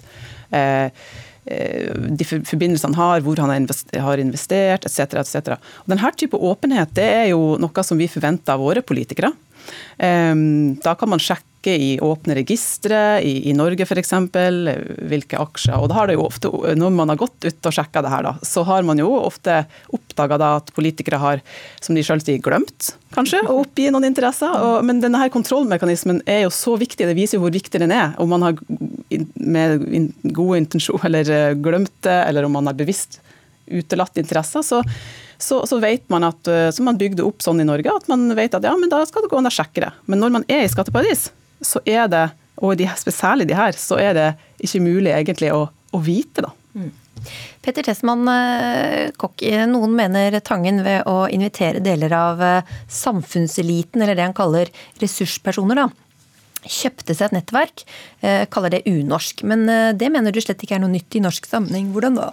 [0.56, 0.88] eh,
[1.52, 3.52] eh, de forbindelsene han har, hvor han
[4.08, 5.20] har investert, etc.
[5.20, 5.58] etc.
[5.90, 9.34] Denne type åpenhet det er jo noe som vi forventer av våre politikere.
[10.84, 14.12] Da kan man sjekke i åpne registre, i, i Norge f.eks.,
[15.08, 15.78] hvilke aksjer.
[15.80, 18.26] Og da har det jo ofte, Når man har gått ut og sjekka det her,
[18.28, 19.62] da, så har man jo ofte
[19.96, 21.44] oppdaga at politikere har,
[21.80, 24.54] som de sjøl sier, glemt kanskje å oppgi noen interesser.
[24.66, 27.94] Og, men denne her kontrollmekanismen er jo så viktig, det viser jo hvor viktig den
[27.96, 28.14] er.
[28.22, 28.58] Om man har
[29.36, 33.22] med gode intensjoner eller eh, glemt det, eller om man har bevisst
[33.68, 34.66] utelatt interesser.
[34.66, 34.82] så
[35.44, 38.30] så, så, vet man at, som så man bygde opp sånn i Norge at man
[38.38, 39.92] vet at ja, men da skal det gå an å sjekke det.
[40.08, 41.28] Men når man er i skatteparadis,
[41.64, 42.26] så er det,
[42.64, 44.28] og de, særlig de her, så er det
[44.64, 46.54] ikke mulig egentlig å, å vite, da.
[46.74, 46.92] Mm.
[47.64, 54.18] Petter Tessmann eh, Kokk, noen mener Tangen ved å invitere deler av eh, samfunnseliten, eller
[54.18, 54.72] det han kaller
[55.04, 55.88] ressurspersoner, da,
[56.64, 57.82] kjøpte seg et nettverk,
[58.56, 59.42] kaller det unorsk.
[59.52, 59.66] Men
[60.00, 61.90] det mener du slett ikke er noe nytt i norsk sammenheng.
[61.92, 62.30] Hvordan da?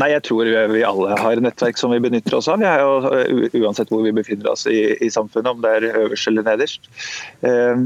[0.00, 2.62] Nei, jeg tror vi alle har nettverk som vi benytter oss av.
[2.64, 6.88] Jo, uansett hvor vi befinner oss i, i, samfunnet, om det er øverst eller nederst.
[7.44, 7.82] Eh,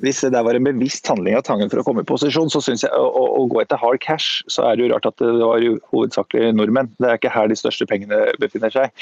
[0.00, 2.62] hvis det der var en bevisst handling av Tangen for å komme i posisjon, så
[2.64, 5.20] syns jeg å, å, å, gå etter hard cash, så er det jo rart at
[5.20, 6.88] det var hovedsakelig nordmenn.
[6.96, 8.92] Det er ikke her de største pengene befinner seg.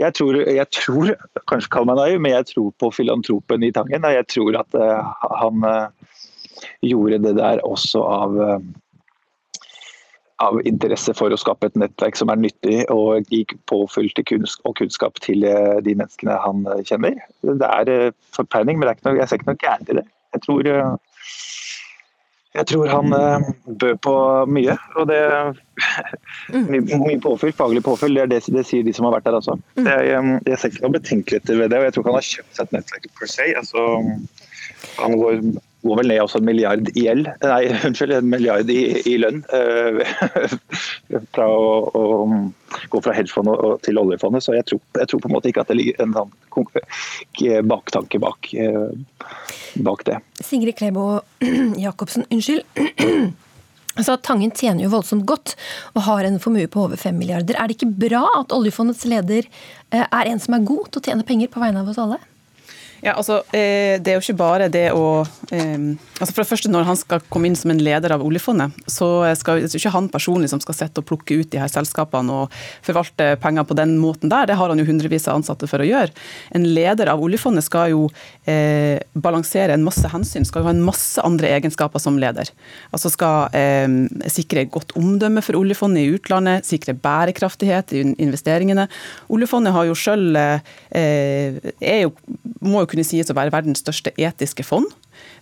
[0.00, 1.12] Jeg tror, jeg tror
[1.50, 4.08] kanskje kall meg naiv, men jeg tror på filantropen i Tangen.
[4.08, 6.14] Og jeg tror at uh, han uh,
[6.84, 8.56] gjorde det der også av uh,
[10.42, 15.20] av interesse for å skape et nettverk som er nyttig og gi kunst og kunnskap
[15.24, 17.18] til eh, de menneskene han eh, kjenner.
[17.46, 20.04] Det er eh, fortegning, men noe, jeg ser ikke noe gærent i det.
[20.32, 20.68] Jeg tror,
[22.52, 23.14] jeg tror han
[23.66, 24.14] bød på
[24.48, 24.76] mye.
[25.00, 25.18] Og det
[26.72, 29.58] mye, mye påfyll, faglig påfyll, det, det, det, sier de som har vært der også.
[29.76, 29.90] Mm.
[29.90, 32.56] Jeg, jeg ser ikke noe betenkeligheter ved det, og jeg tror ikke han har kjøpt
[32.56, 33.50] seg et nettverk per se.
[33.60, 33.84] Altså,
[35.02, 35.44] han går
[35.82, 37.28] går vel ned også en milliard i gjeld.
[37.42, 39.42] Nei, unnskyld, en milliard i, i lønn.
[39.52, 40.02] Uh,
[41.34, 41.68] fra å,
[41.98, 42.40] å,
[42.92, 44.44] gå fra hedgefondet til oljefondet.
[44.44, 48.22] Så jeg tror, jeg tror, på en måte ikke at det ligger en sånn baktanke
[48.22, 49.30] bak, uh,
[49.84, 50.18] bak det.
[50.42, 51.06] Sigrid Klebo
[51.84, 52.66] Jacobsen, unnskyld.
[54.00, 55.52] Så Tangen tjener jo voldsomt godt
[55.92, 57.58] og har en formue på over 5 milliarder.
[57.60, 61.04] Er det ikke bra at oljefondets leder eh, er en som er god til å
[61.10, 62.16] tjene penger på vegne av oss alle?
[63.02, 65.86] Ja, altså, eh, Det er jo ikke bare det å eh,
[66.22, 69.08] altså For det første, når han skal komme inn som en leder av oljefondet, så
[69.38, 72.30] skal det er ikke han personlig som skal sette og plukke ut de her selskapene
[72.30, 72.54] og
[72.86, 74.46] forvalte penger på den måten der.
[74.46, 76.14] Det har han jo hundrevis av ansatte for å gjøre.
[76.54, 78.04] En leder av oljefondet skal jo
[78.46, 82.52] eh, balansere en masse hensyn, skal jo ha en masse andre egenskaper som leder.
[82.94, 83.88] Altså skal eh,
[84.30, 88.86] sikre godt omdømme for oljefondet i utlandet, sikre bærekraftighet i investeringene.
[89.34, 92.14] Oljefondet har jo selv, eh, er jo,
[92.62, 94.88] må jo kunne sies å være verdens største etiske fond.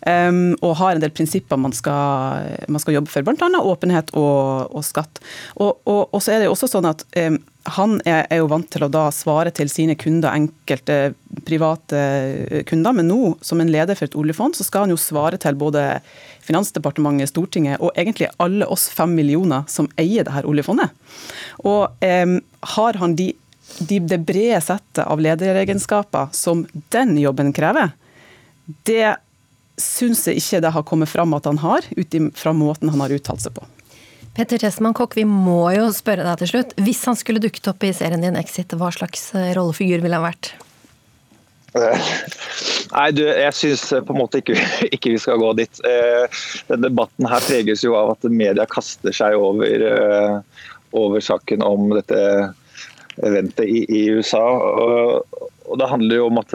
[0.01, 3.61] Um, og har en del prinsipper man skal, man skal jobbe for, bl.a.
[3.61, 5.21] åpenhet og, og skatt.
[5.59, 7.37] Og, og, og, så er det jo også sånn at um,
[7.77, 11.13] han er, er, jo vant til å da svare til sine kunder, enkelte
[11.47, 15.01] private eh, kunder, men nå, som en leder for et oljefond, så skal han jo
[15.01, 15.85] svare til både
[16.47, 20.97] Finansdepartementet, Stortinget og egentlig alle oss fem millioner som eier det her oljefondet.
[21.69, 22.39] Og um,
[22.75, 23.35] har han de,
[23.79, 27.93] de, det brede settet av lederegenskaper som den jobben krever,
[28.87, 29.17] det
[29.81, 33.15] syns jeg ikke det har kommet fram at han har, ut fra måten han har
[33.17, 33.67] uttalt seg på.
[34.37, 36.75] Petter Testmann Kokk, vi må jo spørre deg til slutt.
[36.79, 40.29] Hvis han skulle dukket opp i serien din Exit, hva slags eh, rollefigur ville han
[40.29, 40.53] vært?
[42.95, 44.57] Nei, du, jeg syns på en måte ikke,
[44.95, 45.83] ikke, vi skal gå dit.
[45.87, 50.65] Eh, den debatten her preges jo av at media kaster seg over, eh,
[50.99, 52.23] over saken om dette
[53.27, 54.43] eventet i, i USA.
[54.43, 56.55] Og, og, det handler jo om at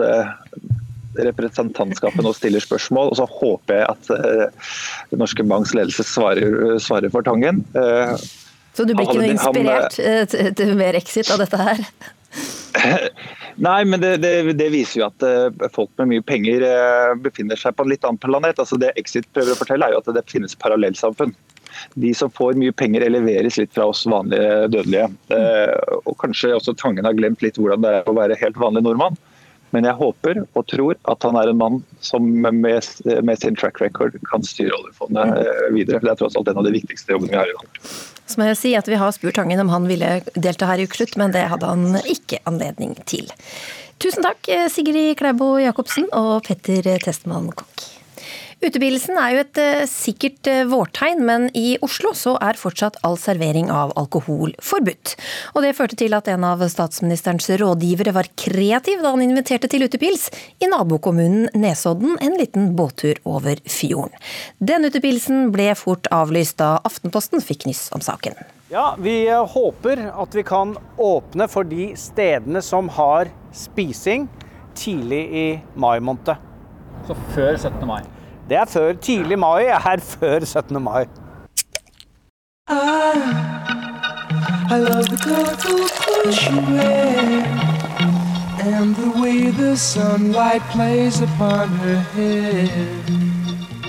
[1.15, 4.73] representantskapet nå stiller spørsmål, og så håper jeg at uh,
[5.15, 7.63] norske Banks ledelse svarer, svarer for Tangen.
[7.75, 8.17] Uh,
[8.75, 11.85] så du blir ikke noe inspirert han, til, til mer exit av dette her?
[13.65, 16.65] Nei, men det, det, det, viser jo at folk med mye penger
[17.23, 18.59] befinner seg på en litt annen planet.
[18.59, 21.31] Altså Det Exit prøver å fortelle, er jo at det finnes parallellsamfunn.
[21.95, 25.07] De som får mye penger, eleveres litt fra oss vanlige dødelige.
[26.03, 29.15] og Kanskje også Tangen har glemt litt hvordan det er å være helt vanlig nordmann.
[29.75, 33.81] Men jeg håper og tror at han er en mann som med, med sin track
[33.83, 35.99] record kan styre oljefondet eh, videre.
[36.03, 37.89] Det er tross alt en av de viktigste jobbene vi har i dag.
[38.25, 40.87] Så må jeg si at Vi har spurt Tangen om han ville delta her i
[40.87, 43.27] Ukeslutt, men det hadde han ikke anledning til.
[44.01, 47.94] Tusen takk, Sigrid Klæbo Jacobsen og Petter Testmann Kokk.
[48.65, 53.17] Utebilsen er jo et uh, sikkert uh, vårtegn, men i Oslo så er fortsatt all
[53.21, 55.13] servering av alkohol forbudt.
[55.53, 59.85] Og det førte til at en av statsministerens rådgivere var kreativ da han inviterte til
[59.85, 64.17] utepils i nabokommunen Nesodden en liten båttur over fjorden.
[64.57, 68.33] Den utepilsen ble fort avlyst da Aftenposten fikk nyss om saken.
[68.73, 74.25] Ja, Vi eh, håper at vi kan åpne for de stedene som har spising
[74.73, 75.47] tidlig i
[75.77, 76.33] mai måned.
[77.05, 77.85] Så før 17.
[77.85, 78.01] mai?
[78.49, 79.63] Det er før tidlig mai.
[79.63, 80.83] Jeg er før 17.
[80.83, 81.03] mai.
[82.67, 82.73] I,
[84.71, 87.45] I love the colorful clothes you wear
[88.65, 93.34] And the way the sunlight plays upon her head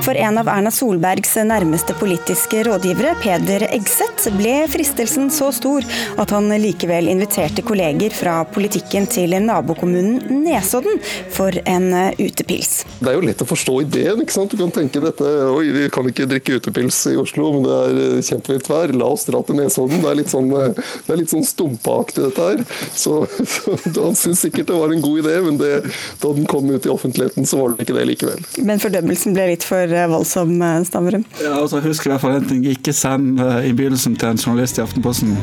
[0.07, 5.83] for en av Erna Solbergs nærmeste politiske rådgivere, Peder Egseth, ble fristelsen så stor
[6.23, 11.01] at han likevel inviterte kolleger fra politikken til nabokommunen Nesodden
[11.35, 11.89] for en
[12.23, 12.85] utepils.
[13.01, 14.23] Det er jo lett å forstå ideen.
[14.23, 14.55] ikke sant?
[14.55, 18.23] Du kan tenke dette Oi, vi kan ikke drikke utepils i Oslo, men det er
[18.29, 18.95] kjempefint vær.
[18.95, 20.05] La oss dra til Nesodden.
[20.05, 22.63] Det er litt sånn, det er litt sånn stumpeaktig, dette her.
[22.95, 23.25] Så,
[23.57, 25.75] så Han syntes sikkert det var en god idé, men det,
[26.23, 28.49] da den kom ut i offentligheten, så var det ikke det likevel.
[28.71, 31.25] Men fordømmelsen ble litt for Eh, voldsom, eh, Stavrum?
[31.43, 32.65] Ja, altså, husk i hvert fall en ting.
[32.69, 35.37] Ikke send uh, innbydelsen til en journalist i Aftenposten.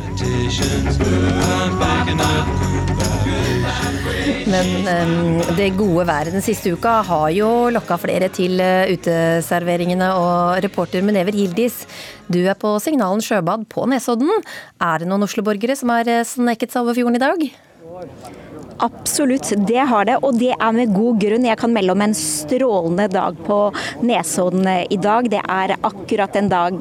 [4.54, 8.62] Men um, det gode været den siste uka har jo lokka flere til
[8.94, 10.14] uteserveringene.
[10.14, 11.84] Og reporter Munever Gildis,
[12.30, 14.32] du er på Signalen sjøbad på Nesodden.
[14.80, 17.48] Er det noen Oslo-borgere som har sneket seg over fjorden i dag?
[18.82, 21.46] Absolutt, det har det, og det er med god grunn.
[21.46, 23.58] Jeg kan melde om en strålende dag på
[24.02, 25.30] Nesodden i dag.
[25.32, 26.80] Det er akkurat en dag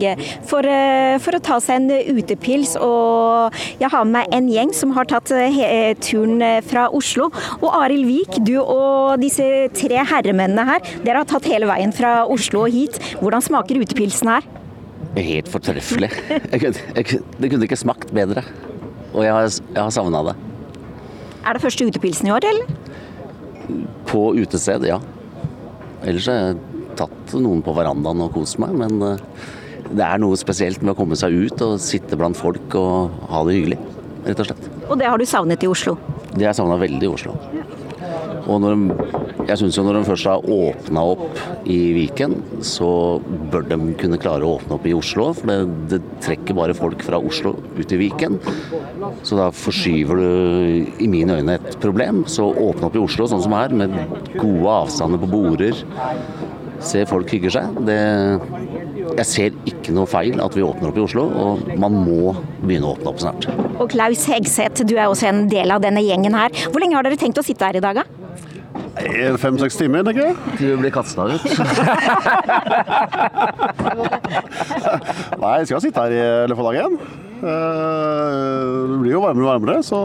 [0.49, 2.75] for, eh, for, å ta seg en utepils.
[2.81, 7.31] Og jeg har med meg en gjeng som har tatt eh, turen fra Oslo.
[7.61, 12.23] Og Arild Vik, du og disse tre herremennene her, dere har tatt hele veien fra
[12.27, 12.99] Oslo og hit.
[13.21, 14.49] Hvordan smaker utepilsen her?
[15.17, 16.11] Helt fortreffelig.
[16.49, 18.45] Det kunne ikke smakt bedre.
[19.13, 20.39] Og jeg har, jeg har savna det.
[21.43, 22.67] Er det første utepilsen i år, eller?
[24.07, 25.01] På utested, ja.
[26.07, 29.51] Ellers har jeg tatt noen på verandaen og kost meg, men eh,
[29.93, 33.43] det er noe spesielt med å komme seg ut og sitte blant folk og ha
[33.49, 33.79] det hyggelig,
[34.27, 34.69] rett og slett.
[34.89, 35.97] Og det har du savnet i Oslo?
[36.33, 37.37] Det har jeg savna veldig i Oslo.
[38.47, 38.79] Og når
[39.49, 42.89] jeg syns jo når de først har åpna opp i Viken, så
[43.53, 45.31] bør de kunne klare å åpne opp i Oslo.
[45.37, 45.59] For det,
[45.93, 48.39] det, trekker bare folk fra Oslo ut i Viken.
[49.27, 52.25] Så da forskyver du i mine øyne et problem.
[52.31, 53.97] Så åpne opp i Oslo sånn som her, med
[54.39, 55.85] gode avstander på border.
[56.83, 57.83] Se folk hygger seg.
[57.87, 57.99] Det,
[59.13, 62.89] jeg ser ikke noe feil at vi åpner opp i Oslo, og man må begynne
[62.89, 63.49] å åpne opp snart.
[63.79, 66.55] Og Klaus Hegseth, du er også en del av denne gjengen her.
[66.71, 68.22] Hvor lenge har dere tenkt å sitte her i dag, da?
[69.43, 70.37] Fem-seks timer, tenker jeg.
[70.59, 71.43] Du blir kasta ut.
[75.43, 76.93] Nei, jeg skal sitte her i løpet av dagen.
[77.43, 79.99] Eh, det blir jo varmere og varmere, så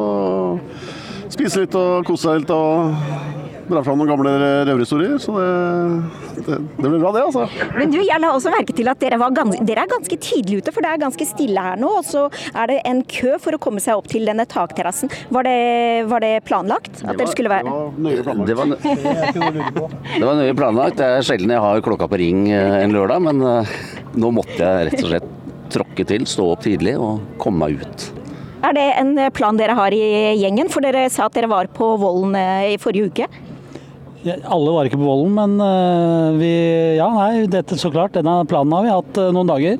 [1.30, 4.34] spise litt og kose seg litt og dra fram noen gamle
[4.68, 5.18] røverhistorier.
[5.22, 7.48] Så det, det, det blir bra, det, altså.
[7.78, 10.74] Men du, jeg la også merke til at dere, gans, dere, er ganske tidlig ute,
[10.76, 11.92] for det er ganske stille her nå.
[12.00, 15.12] Og så er det en kø for å komme seg opp til denne takterrassen.
[15.34, 15.58] Var det,
[16.12, 17.04] var det planlagt?
[17.04, 18.86] At dere skulle være Det var nøye planlagt.
[20.18, 21.00] Det var nøye planlagt.
[21.02, 23.76] Det er sjelden jeg har klokka på ring eh, en lørdag, men eh,
[24.18, 25.34] nå måtte jeg rett og slett
[25.74, 28.08] tråkke til, stå opp tidlig og komme meg ut.
[28.66, 30.72] Er det en plan dere har i gjengen?
[30.74, 33.28] For dere sa at dere var på Vollen eh, i forrige uke.
[34.36, 36.52] Alle var ikke på Vollen, men uh, vi
[37.00, 38.16] Ja, nei, dette så klart.
[38.18, 39.80] Denne planen har vi hatt uh, noen dager.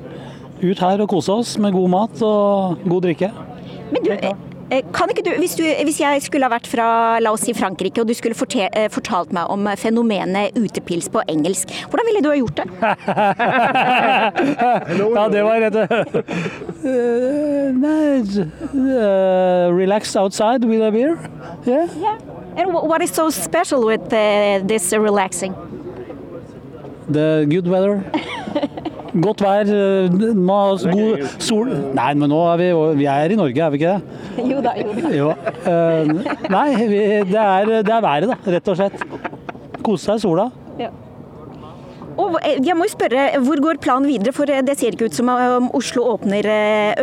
[0.58, 3.30] Ut her og kose oss med god mat og god drikke.
[3.92, 4.32] Men du, eh,
[4.68, 8.14] du hvis, du, hvis jeg skulle ha vært fra la oss si Frankrike, og du
[8.16, 12.66] skulle fortalt, fortalt meg om fenomenet utepils på engelsk, hvordan ville du ha gjort det?
[15.18, 15.76] ja, det var rett
[16.84, 21.18] uh, Nei uh, Relax outside with a beer.
[21.66, 21.88] Yeah.
[21.96, 22.18] yeah.
[22.56, 25.54] And what is so special with uh, this relaxing?
[27.08, 28.04] The good weather.
[29.18, 29.70] Godt vær,
[30.18, 32.68] god sol Nei, men nå er vi,
[33.00, 34.46] vi er i Norge, er vi ikke det?
[34.52, 35.10] Jo da, jo da.
[35.18, 35.28] Jo.
[35.66, 36.12] Uh,
[36.52, 37.02] nei, vi,
[37.32, 39.04] det, er, det er været, da, rett og slett.
[39.82, 40.48] Kose seg i sola.
[40.78, 40.90] Ja.
[42.18, 44.34] Og jeg må jo spørre, Hvor går planen videre?
[44.34, 46.48] For Det ser ikke ut som om Oslo åpner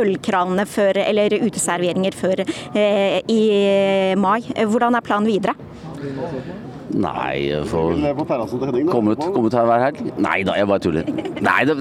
[0.01, 3.41] ølkranene før, eller uteserveringer før eh, i
[4.19, 4.41] mai.
[4.59, 5.55] Hvordan er planen videre?
[6.95, 7.91] Nei, for
[8.87, 9.97] komme ut, komme ut her hver helg?
[10.21, 11.09] Nei da, jeg bare tuller.
[11.43, 11.75] Nei, det,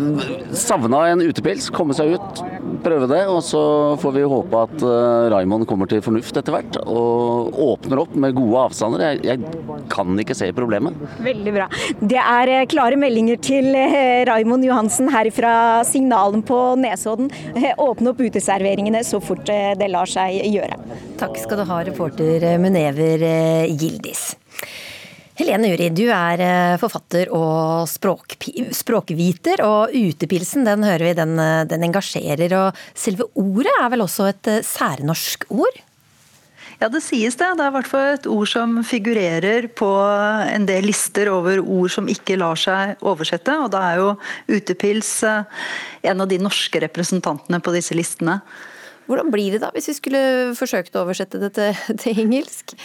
[0.58, 1.68] savna en utepils.
[1.74, 2.42] Komme seg ut,
[2.82, 3.20] prøve det.
[3.30, 3.62] Og så
[4.02, 8.34] får vi håpe at uh, Raymond kommer til fornuft etter hvert og åpner opp med
[8.36, 9.04] gode avstander.
[9.06, 10.98] Jeg, jeg kan ikke se problemet.
[11.22, 11.68] Veldig bra.
[12.00, 15.54] Det er eh, klare meldinger til uh, Raymond Johansen her fra
[15.86, 17.30] Signalen på Nesodden.
[17.84, 20.80] Åpne opp uteserveringene så fort det lar seg gjøre.
[21.20, 23.22] Takk skal du ha, reporter Munever
[23.70, 24.32] Gildis.
[25.34, 28.36] Helene Uri, du er eh, forfatter og språk,
[28.70, 32.52] språkviter, og utepilsen den hører vi, den, eh, den, engasjerer.
[32.54, 35.80] Og selve ordet er vel også et eh, særnorsk ord?
[36.78, 37.48] Ja, det sies det.
[37.58, 39.88] Det er i hvert fall et ord som figurerer på
[40.52, 43.56] en del lister over ord som ikke lar seg oversette.
[43.64, 44.12] Og da er jo
[44.54, 48.38] utepils en av de norske representantene på disse listene.
[49.08, 50.22] Hvordan blir det da, hvis vi skulle
[50.58, 52.76] forsøkt å oversette det til, til engelsk?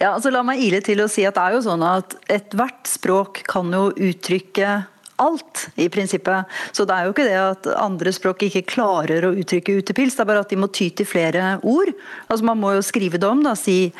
[0.00, 2.90] Ja, altså La meg ile til å si at det er jo sånn at ethvert
[2.90, 4.76] språk kan jo uttrykke
[5.22, 6.50] alt, i prinsippet.
[6.76, 10.24] Så det er jo ikke det at andre språk ikke klarer å uttrykke utepils, det
[10.24, 11.92] er bare at de må ty til flere ord.
[12.28, 13.92] Altså Man må jo skrive det om, da, si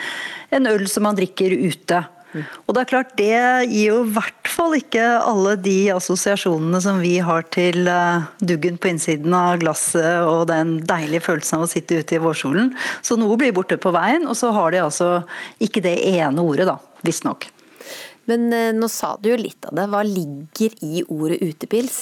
[0.54, 2.02] en øl som man drikker ute.
[2.66, 3.32] Og det er klart, det
[3.70, 8.78] gir jo i hvert fall ikke alle de assosiasjonene som vi har til eh, duggen
[8.80, 12.72] på innsiden av glasset og den deilige følelsen av å sitte ute i vårsolen.
[13.06, 15.10] Så noe blir borte på veien, og så har de altså
[15.62, 17.48] ikke det ene ordet, da, visstnok.
[18.30, 19.88] Men eh, nå sa du jo litt av det.
[19.92, 22.00] Hva ligger i ordet utepils?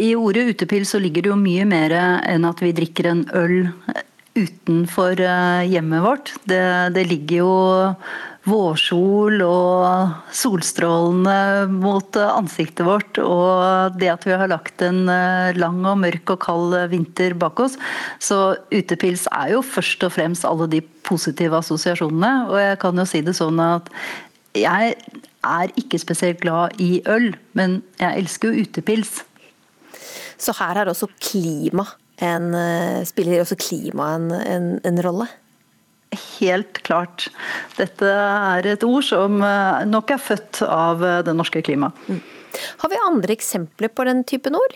[0.00, 3.58] I ordet utepils så ligger det jo mye mer enn at vi drikker en øl
[4.38, 6.32] utenfor eh, hjemmet vårt.
[6.48, 6.62] Det,
[6.94, 7.54] det ligger jo
[8.48, 15.82] vårsol og solstrålene mot ansiktet vårt, og det at vi har lagt en eh, lang
[15.84, 17.76] og mørk og kald vinter bak oss.
[18.22, 22.32] Så utepils er jo først og fremst alle de positive assosiasjonene.
[22.48, 23.92] Og jeg kan jo si det sånn at
[24.56, 24.96] jeg
[25.46, 29.20] er ikke spesielt glad i øl, men jeg elsker jo utepils.
[30.40, 31.84] Så her er også klima
[32.20, 35.28] en, eh, spiller også klima en, en, en rolle?
[36.10, 37.28] Helt klart.
[37.78, 41.94] Dette er et ord som eh, nok er født av eh, det norske klimaet.
[42.10, 42.22] Mm.
[42.82, 44.74] Har vi andre eksempler på den typen ord?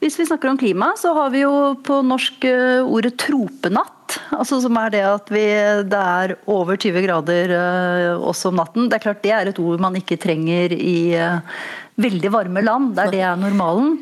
[0.00, 1.52] Hvis vi snakker om klima, så har vi jo
[1.86, 4.18] på norsk eh, ordet tropenatt.
[4.34, 5.44] Altså som er det at vi,
[5.86, 7.52] det er over 20 grader
[8.18, 8.88] også om natten.
[8.90, 11.14] Det er klart det er et ord man ikke trenger i
[12.00, 14.00] veldig varme land, der det er normalen.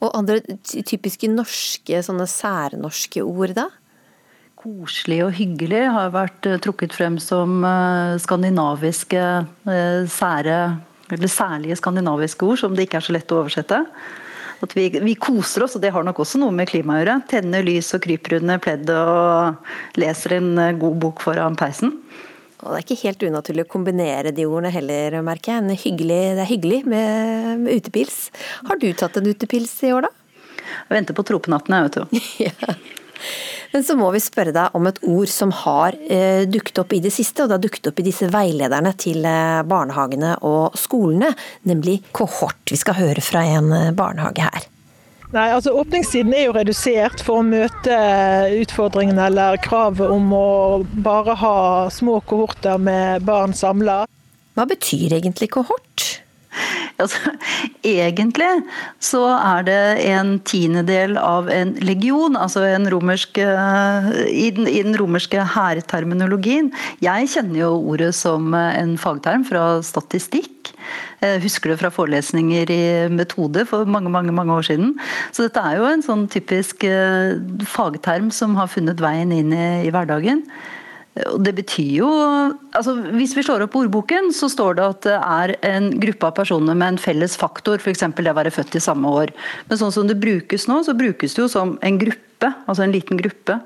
[0.00, 3.68] Og andre typiske norske, sånne særnorske ord, da?
[4.58, 9.20] Koselig og hyggelig har vært eh, trukket frem som eh, skandinaviske
[9.70, 10.56] eh, sære
[11.14, 13.78] eller særlige skandinaviske ord som det ikke er så lett å oversette.
[14.58, 17.16] At vi, vi, koser oss, og det har nok også noe med klimaet å gjøre.
[17.30, 20.50] Tenner lys og kryper under pleddet og leser en
[20.80, 21.94] god bok foran peisen.
[22.58, 25.78] Og det er ikke helt unaturlig å kombinere de ordene heller, merker jeg.
[25.84, 28.16] Hyggelig, det er hyggelig med, med, utepils.
[28.66, 30.56] Har du tatt en utepils i år, da?
[30.88, 32.24] Jeg venter på tropenatten, jeg, vet du.
[32.48, 32.78] ja.
[33.72, 37.02] Men så må vi spørre deg om et ord som har eh, dukket opp i
[37.04, 41.34] det siste, og det har dukket opp i disse veilederne til eh, barnehagene og skolene,
[41.68, 42.60] nemlig kohort.
[42.70, 44.68] Vi skal høre fra en eh, barnehage her.
[45.28, 47.96] Nei, altså Åpningstiden er jo redusert for å møte
[48.62, 50.46] utfordringene eller kravet om å
[51.04, 51.58] bare ha
[51.92, 54.06] små kohorter med barn samla.
[54.56, 56.06] Hva betyr egentlig kohort?
[56.98, 57.30] Altså,
[57.86, 58.48] egentlig
[58.98, 64.80] så er det en tiendedel av en legion, altså en romersk, eh, i, den, i
[64.82, 66.72] den romerske hærterminologien.
[67.04, 70.72] Jeg kjenner jo ordet som en fagterm fra statistikk.
[71.22, 74.96] Jeg husker det fra forelesninger i metode for mange mange, mange år siden.
[75.30, 79.68] Så dette er jo en sånn typisk eh, fagterm som har funnet veien inn i,
[79.86, 80.44] i hverdagen.
[81.18, 82.08] Det betyr jo
[82.76, 86.36] altså Hvis vi slår opp ordboken, så står det at det er en gruppe av
[86.36, 88.04] personer med en felles faktor, f.eks.
[88.16, 89.32] det å være født i samme år.
[89.70, 92.94] Men sånn som det brukes nå, så brukes det jo som en gruppe, altså en
[92.94, 93.58] liten gruppe.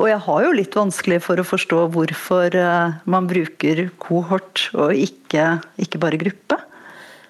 [0.00, 4.96] Og jeg har jo litt vanskelig for å forstå hvorfor eh, man bruker kohort og
[4.96, 6.58] ikke, ikke bare gruppe.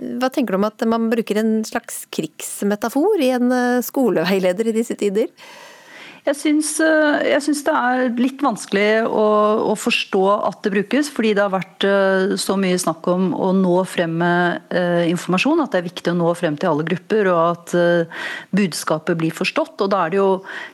[0.02, 4.76] Hva tenker du om at man bruker en slags krigsmetafor i en eh, skoleveileder i
[4.78, 5.28] disse tider?
[6.22, 9.24] Eh, jeg syns, det er litt vanskelig å,
[9.66, 13.48] å, forstå at det brukes, fordi det har vært eh, så mye snakk om å
[13.56, 17.30] nå frem med uh, informasjon, at det er viktig å nå frem til alle grupper,
[17.32, 17.74] og at
[18.54, 19.82] budskapet blir forstått.
[19.82, 20.28] Og da er det jo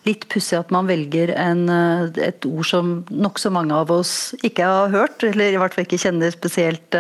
[0.05, 1.65] litt pussig at man velger en,
[2.13, 6.01] et ord som nokså mange av oss ikke har hørt, eller i hvert fall ikke
[6.03, 6.99] kjenner spesielt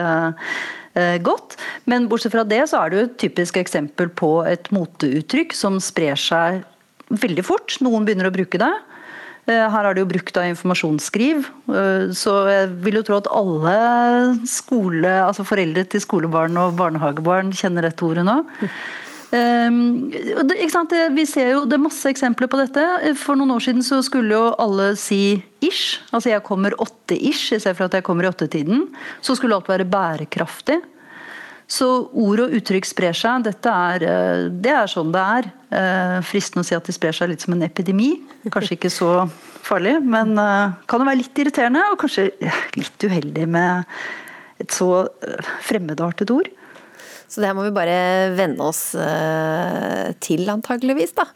[1.27, 1.59] godt.
[1.91, 5.79] Men bortsett fra det så er det jo et typisk eksempel på et moteuttrykk som
[5.85, 6.65] sprer seg
[7.11, 7.79] veldig fort.
[7.85, 8.73] Noen begynner å bruke det.
[9.49, 13.31] Eh, her er det jo brukt av informasjonsskriv, eh, så jeg vil jo tro at
[13.33, 13.77] alle
[14.49, 18.43] skole, altså foreldre til skolebarn og barnehagebarn kjenner dette ordet nå.
[19.29, 22.85] Um, det, vi ser jo, det er masse eksempler på dette.
[23.21, 26.01] For noen år siden så skulle jo alle si ish.
[26.13, 28.87] Altså jeg kommer åtte ish i stedet for at jeg kommer i åttetiden.
[29.21, 30.81] Så skulle alt være bærekraftig.
[31.69, 33.45] Så ord og uttrykk sprer seg.
[33.45, 35.49] Dette er, eh, det er sånn det er.
[35.69, 38.23] Eh, fristende å si at det sprer seg litt som en epidemi.
[38.49, 39.29] Kanskje ikke så
[39.67, 41.83] farlig, men eh, kan jo være litt irriterende.
[41.93, 42.31] Og kanskje
[42.81, 43.85] litt uheldig med
[44.59, 45.11] et så
[45.69, 46.49] fremmedartet ord.
[47.29, 48.97] Så det her må vi bare venne oss
[50.25, 51.27] til, antageligvis, da.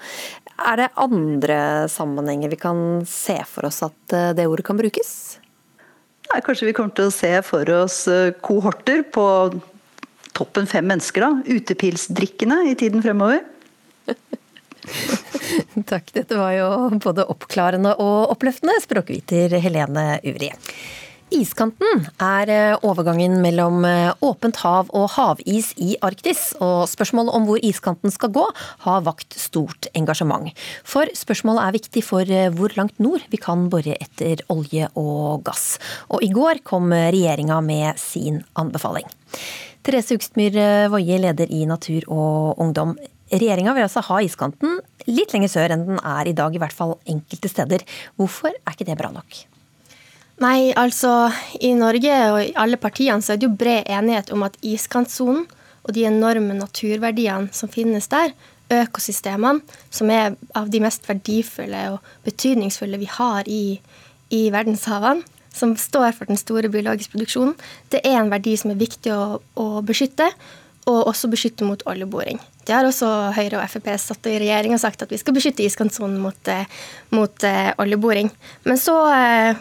[0.72, 1.58] Er det andre
[1.92, 5.36] sammenhenger vi kan se for oss at det ordet kan brukes?
[6.32, 8.06] Nei, kanskje vi kommer til å se for oss
[8.40, 9.26] kohorter på
[10.36, 11.58] toppen fem mennesker, da.
[11.58, 13.44] Utepilsdrikkende i tiden fremover.
[15.90, 16.68] Takk, dette var jo
[17.02, 20.50] både oppklarende og oppløftende, språkviter Helene Uri.
[21.32, 27.46] Iskanten er eh, overgangen mellom eh, åpent hav og havis i Arktis, og spørsmålet om
[27.48, 28.44] hvor iskanten skal gå,
[28.84, 30.50] har vakt stort engasjement.
[30.84, 35.40] For spørsmålet er viktig for eh, hvor langt nord vi kan bore etter olje og
[35.46, 35.78] gass.
[36.12, 39.08] Og i går kom regjeringa med sin anbefaling.
[39.82, 40.54] Therese Hugstmyr
[40.92, 42.94] Woie, leder i Natur og Ungdom.
[43.32, 44.76] Regjeringa vil altså ha iskanten
[45.08, 47.82] litt lenger sør enn den er i dag, i hvert fall enkelte steder.
[48.20, 49.40] Hvorfor er ikke det bra nok?
[50.42, 54.46] Nei, altså i Norge og i alle partiene så er det jo bred enighet om
[54.46, 55.44] at iskantsonen
[55.82, 58.36] og de enorme naturverdiene som finnes der,
[58.72, 59.60] økosystemene,
[59.90, 63.64] som er av de mest verdifulle og betydningsfulle vi har i,
[64.30, 67.54] i verdenshavene, som står for den store biologiske produksjonen,
[67.92, 70.30] det er en verdi som er viktig å, å beskytte,
[70.90, 72.40] og også beskytte mot oljeboring.
[72.66, 75.64] Det har også Høyre og Frp satt i regjering og sagt at vi skal beskytte
[75.66, 76.66] iskantsonen mot, eh,
[77.14, 78.30] mot uh, oljeboring.
[78.66, 79.60] Men så uh,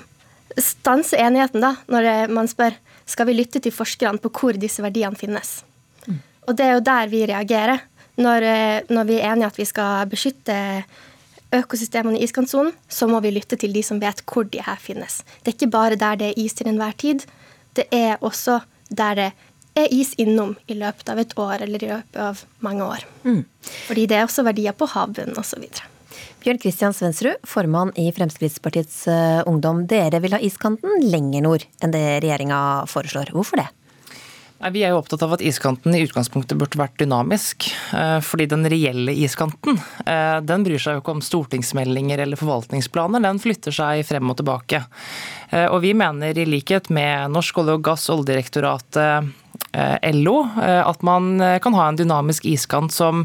[0.57, 2.77] stanser enigheten da, når man spør
[3.09, 5.59] skal vi lytte til forskerne på hvor disse verdiene finnes.
[6.07, 6.19] Mm.
[6.47, 7.87] Og det er jo der vi reagerer.
[8.21, 8.43] Når,
[8.91, 10.55] når vi er enige at vi skal beskytte
[11.55, 15.21] økosystemene i iskantsonen, så må vi lytte til de som vet hvor de her finnes.
[15.41, 17.25] Det er ikke bare der det er is til enhver tid,
[17.75, 19.31] det er også der det
[19.79, 23.05] er is innom i løpet av et år eller i løpet av mange år.
[23.23, 23.43] Mm.
[23.87, 25.63] Fordi det er også verdier på havbunnen osv.
[26.41, 29.85] Bjørn Kristian Svensrud, formann i Fremskrittspartiets uh, Ungdom.
[29.87, 32.57] Dere vil ha iskanten lenger nord enn det regjeringa
[32.89, 33.31] foreslår.
[33.35, 33.69] Hvorfor det?
[34.69, 37.65] Vi er jo opptatt av at iskanten i utgangspunktet burde vært dynamisk.
[37.97, 43.23] Eh, fordi den reelle iskanten eh, den bryr seg jo ikke om stortingsmeldinger eller forvaltningsplaner,
[43.25, 44.83] den flytter seg frem og tilbake.
[45.49, 49.37] Eh, og vi mener i likhet med Norsk olje og gass, Oljedirektoratet,
[49.71, 53.21] LO, at man kan ha en dynamisk iskant som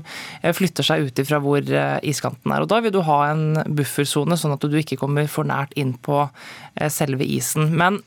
[0.55, 1.65] flytter seg ut ifra hvor
[2.07, 2.63] iskanten er.
[2.63, 5.97] Og Da vil du ha en buffersone, sånn at du ikke kommer for nært inn
[6.07, 6.21] på
[6.93, 7.73] selve isen.
[7.75, 7.99] Men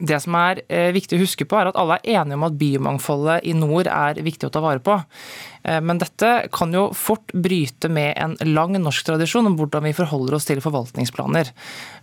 [0.00, 2.58] det som er eh, viktig å huske på, er at alle er enige om at
[2.60, 4.96] biomangfoldet i nord er viktig å ta vare på.
[5.62, 9.94] Eh, men dette kan jo fort bryte med en lang norsk tradisjon om hvordan vi
[9.96, 11.52] forholder oss til forvaltningsplaner.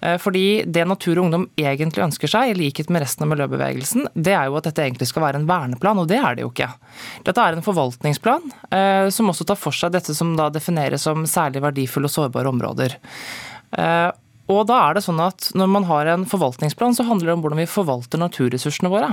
[0.02, 4.12] Eh, fordi det Natur og Ungdom egentlig ønsker seg, i likhet med resten av miljøbevegelsen,
[4.14, 6.54] det er jo at dette egentlig skal være en verneplan, og det er det jo
[6.54, 6.70] ikke.
[7.28, 8.54] Dette er en forvaltningsplan
[9.14, 12.98] som også tar for seg dette som da defineres som særlig verdifulle og sårbare områder.
[14.48, 17.44] Og da er det sånn at Når man har en forvaltningsplan, så handler det om
[17.46, 19.10] hvordan vi forvalter naturressursene våre.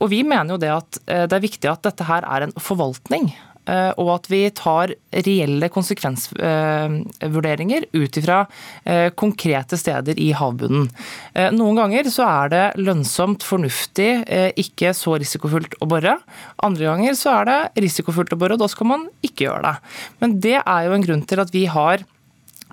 [0.00, 2.52] Og Vi mener jo det at eh, det er viktig at dette her er en
[2.58, 3.24] forvaltning.
[3.66, 4.94] Eh, og at vi tar
[5.26, 8.46] reelle konsekvensvurderinger ut ifra
[8.84, 10.86] eh, konkrete steder i havbunnen.
[11.56, 14.24] Noen ganger så er det lønnsomt, fornuftig,
[14.62, 16.14] ikke så risikofullt å bore.
[16.66, 19.76] Andre ganger så er det risikofullt å bore, og da skal man ikke gjøre det.
[20.22, 21.96] Men det er jo en grunn til at vi har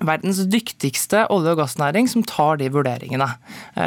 [0.02, 3.28] verdens dyktigste olje- og gassnæring som tar de vurderingene.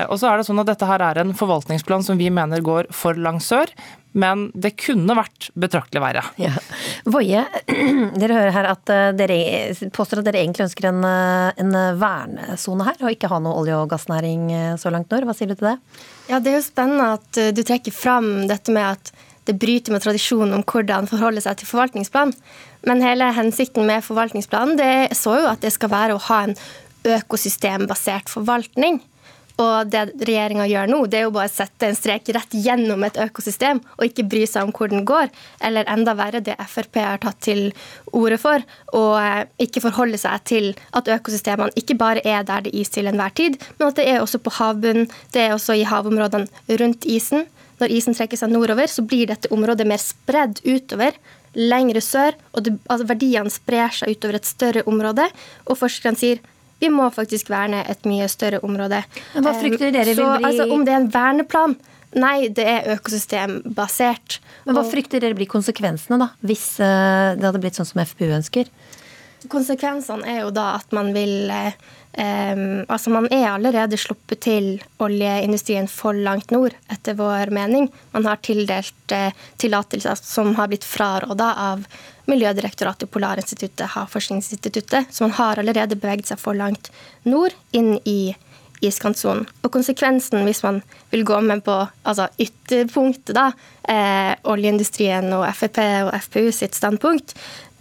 [0.08, 2.88] Og så er det sånn at Dette her er en forvaltningsplan som vi mener går
[2.95, 3.72] for langt sør,
[4.18, 6.24] men det kunne vært betraktelig verre.
[6.41, 6.55] Ja.
[7.10, 7.43] Voie,
[8.22, 9.38] dere hører her at eh, dere
[9.93, 13.78] påstår at dere egentlig ønsker en, eh, en vernesone her, og ikke ha noe olje-
[13.78, 15.28] og gassnæring eh, så langt nord.
[15.30, 15.78] Hva sier du til det?
[16.32, 19.14] Ja, Det er jo spennende at du trekker fram dette med at
[19.47, 22.33] det bryter med tradisjonen om hvordan forholde seg til forvaltningsplan.
[22.87, 26.57] Men hele hensikten med forvaltningsplanen det så jo at det skal være å ha en
[27.17, 29.01] økosystembasert forvaltning.
[29.57, 33.01] Og det regjeringa gjør nå, det er jo bare å sette en strek rett gjennom
[33.07, 35.31] et økosystem, og ikke bry seg om hvor den går.
[35.65, 37.63] Eller enda verre, det Frp har tatt til
[38.13, 38.61] orde for,
[38.93, 42.93] og eh, ikke forholde seg til at økosystemene ikke bare er der det er is
[42.93, 46.77] til enhver tid, men at det er også på havbunnen, det er også i havområdene
[46.83, 47.49] rundt isen.
[47.82, 51.17] Når isen trekker seg nordover, så blir dette området mer spredd utover,
[51.57, 55.28] lengre sør, og det, altså verdiene sprer seg utover et større område.
[55.67, 56.41] Og forskerne sier
[56.78, 59.01] vi må faktisk verne et mye større område.
[59.34, 61.73] Hva frykter dere vil bli altså, Om det er en verneplan?
[62.17, 64.38] Nei, det er økosystembasert.
[64.65, 68.30] Men Hva frykter dere blir konsekvensene, da, hvis eh, det hadde blitt sånn som FPU
[68.30, 68.69] ønsker?
[69.51, 71.49] Konsekvensene er jo da at man vil
[72.18, 74.70] eh, altså Man er allerede sluppet til
[75.03, 77.89] oljeindustrien for langt nord, etter vår mening.
[78.13, 81.88] Man har tildelt eh, tillatelser som har blitt fraråda av
[82.28, 85.13] Miljødirektoratet, Polarinstituttet, Havforskningsinstituttet.
[85.15, 86.91] Så man har allerede beveget seg for langt
[87.24, 88.36] nord, inn i
[88.86, 89.47] iskantsonen.
[89.63, 93.51] Og konsekvensen hvis man vil gå med på altså ytterpunktet, da,
[93.88, 97.36] eh, oljeindustrien og Frp og FPU sitt standpunkt,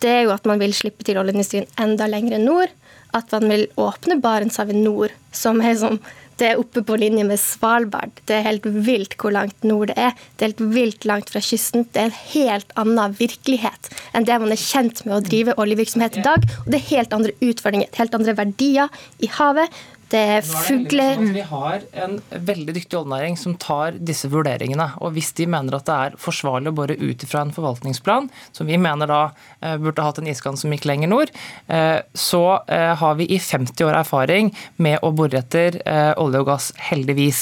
[0.04, 2.72] det er jo at man vil slippe til oljeindustrien enda lenger nord.
[3.14, 6.00] At man vil åpne Barentshavet nord, som er som
[6.36, 8.12] det er oppe på linje med Svalbard.
[8.28, 10.12] Det er helt vilt hvor langt nord det er.
[10.36, 11.86] Det er helt vilt langt fra kysten.
[11.92, 16.20] Det er en helt annen virkelighet enn det man er kjent med å drive oljevirksomhet
[16.20, 16.44] i dag.
[16.64, 19.80] Og det er helt andre utfordringer, helt andre verdier i havet.
[20.06, 24.86] Det er fugler Vi har en veldig dyktig oljenæring som tar disse vurderingene.
[25.02, 28.70] Og hvis de mener at det er forsvarlig å bore ut ifra en forvaltningsplan, som
[28.70, 29.20] vi mener da
[29.60, 31.32] eh, burde hatt en iskant som gikk lenger nord,
[31.66, 35.80] eh, så eh, har vi i 50 år erfaring med å bore etter
[36.20, 37.40] olje og gass, heldigvis.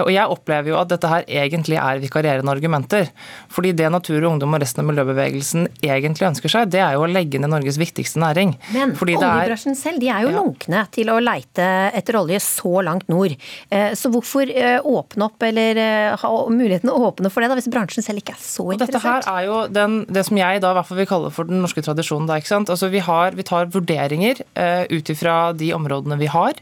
[0.00, 3.10] Og jeg opplever jo at dette her egentlig er vikarierende argumenter.
[3.52, 7.04] Fordi det Natur og Ungdom og resten av miljøbevegelsen egentlig ønsker seg, det er jo
[7.04, 8.56] å legge ned Norges viktigste næring.
[8.74, 10.38] Men oljebransjen selv, de er jo ja.
[10.40, 13.34] lunkne til å leite etter olje så langt nord.
[13.70, 17.58] Eh, så hvorfor eh, åpne opp, eller eh, ha muligheten å åpne for det, da,
[17.58, 18.96] hvis bransjen selv ikke er så interessert?
[18.96, 21.50] Dette her er jo den, det som jeg da i hvert fall vil kalle for
[21.50, 22.30] den norske tradisjonen.
[22.30, 22.72] Da, ikke sant?
[22.72, 24.42] Altså, vi, har, vi tar vurderinger
[24.90, 26.58] ut ifra de områdene vi har.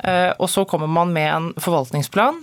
[0.00, 2.38] Og så kommer man med en forvaltningsplan,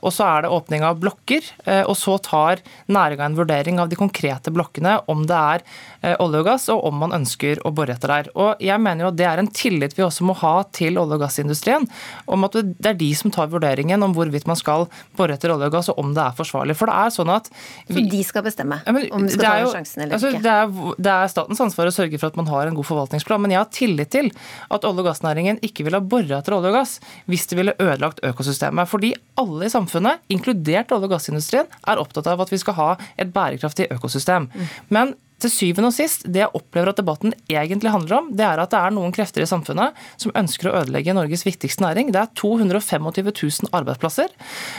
[0.00, 1.44] og så er det åpning av blokker.
[1.84, 5.66] Og så tar næringa en vurdering av de konkrete blokkene, om det er
[6.04, 8.26] Eh, olje og gass, og om man ønsker å bore etter der.
[8.36, 11.16] Og jeg mener jo at Det er en tillit vi også må ha til olje-
[11.16, 11.86] og gassindustrien,
[12.26, 15.70] om at det er de som tar vurderingen om hvorvidt man skal bore etter olje
[15.70, 16.76] og gass, og om det er forsvarlig.
[16.76, 17.48] For det er sånn at...
[17.88, 20.32] Vi, Så de skal bestemme ja, men, om de skal ta jo, sjansen eller altså,
[20.34, 20.42] ikke?
[20.44, 23.40] Det er, det er, statens ansvar å sørge for at man har en god forvaltningsplan,
[23.40, 24.30] men jeg har tillit til
[24.68, 26.93] at olje- og gassnæringen ikke vil ha bora etter olje og gass
[27.30, 28.88] hvis det ville ødelagt økosystemet.
[28.90, 32.88] Fordi alle i samfunnet, inkludert olje- og gassindustrien, er opptatt av at vi skal ha
[33.18, 34.48] et bærekraftig økosystem.
[34.88, 35.14] Men
[35.44, 38.72] til syvende og sist, det jeg opplever at debatten egentlig handler om, det er at
[38.72, 42.12] det er noen krefter i samfunnet som ønsker å ødelegge Norges viktigste næring.
[42.14, 44.32] Det er 225 000 arbeidsplasser.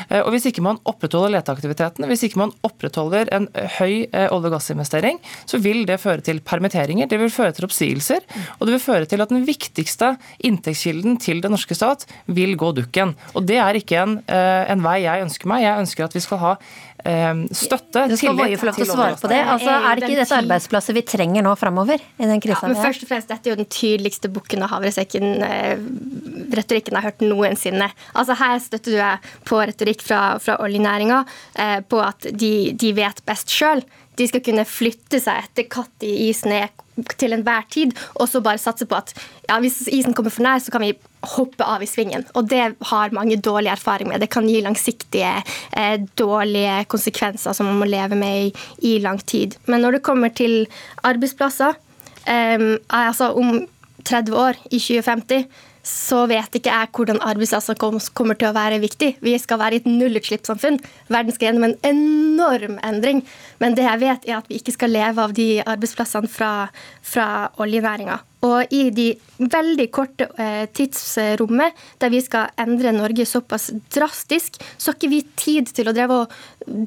[0.09, 4.49] Eh, og hvis ikke man opprettholder leteaktiviteten, hvis ikke man opprettholder en høy eh, olje-
[4.49, 8.25] og gassinvestering, så vil det føre til permitteringer, det vil føre til oppsigelser,
[8.57, 12.71] og det vil føre til at den viktigste inntektskilden til den norske stat vil gå
[12.77, 13.15] dukken.
[13.35, 15.65] Og det er ikke en, eh, en vei jeg ønsker meg.
[15.65, 16.53] Jeg ønsker at vi skal ha
[17.53, 19.41] støtte, tillit skal olje få lov til å svare på det.
[19.55, 22.01] Altså, er det ikke dette arbeidsplasser vi trenger nå framover?
[22.17, 24.71] i den krisa ja, men først og fremst, Dette er jo den tydeligste bukken og
[24.71, 25.75] havresekken eh,
[26.55, 27.89] jeg har hørt noensinne.
[28.15, 31.23] Altså Her støtter du deg på retorikk fra, fra oljenæringa
[31.59, 33.83] eh, på at de, de vet best sjøl.
[34.15, 36.71] De skal kunne flytte seg etter katt i isen er
[37.19, 39.11] til enhver tid, og så bare satse på at
[39.49, 40.93] ja, hvis isen kommer for nær, så kan vi
[41.35, 42.23] hoppe av i svingen.
[42.37, 44.21] Og det har mange dårlig erfaring med.
[44.23, 45.33] Det kan gi langsiktige,
[45.75, 49.57] eh, dårlige konsekvenser som man må leve med i, i lang tid.
[49.65, 50.67] Men når det kommer til
[51.03, 51.75] arbeidsplasser,
[52.27, 53.65] eh, altså om
[54.05, 55.47] 30 år, i 2050,
[55.85, 59.11] så vet ikke jeg hvordan arbeidsplasser kommer til å være viktig.
[59.21, 60.79] Vi skal være i et nullutslippssamfunn.
[61.13, 63.21] Verden skal gjennom en enorm endring.
[63.61, 66.53] Men det jeg vet, er at vi ikke skal leve av de arbeidsplassene fra,
[67.05, 67.27] fra
[67.61, 68.17] oljenæringa.
[68.45, 69.07] Og i de
[69.39, 75.21] veldig korte eh, tidsrommet der vi skal endre Norge såpass drastisk, så har ikke vi
[75.35, 76.35] tid til å dreve og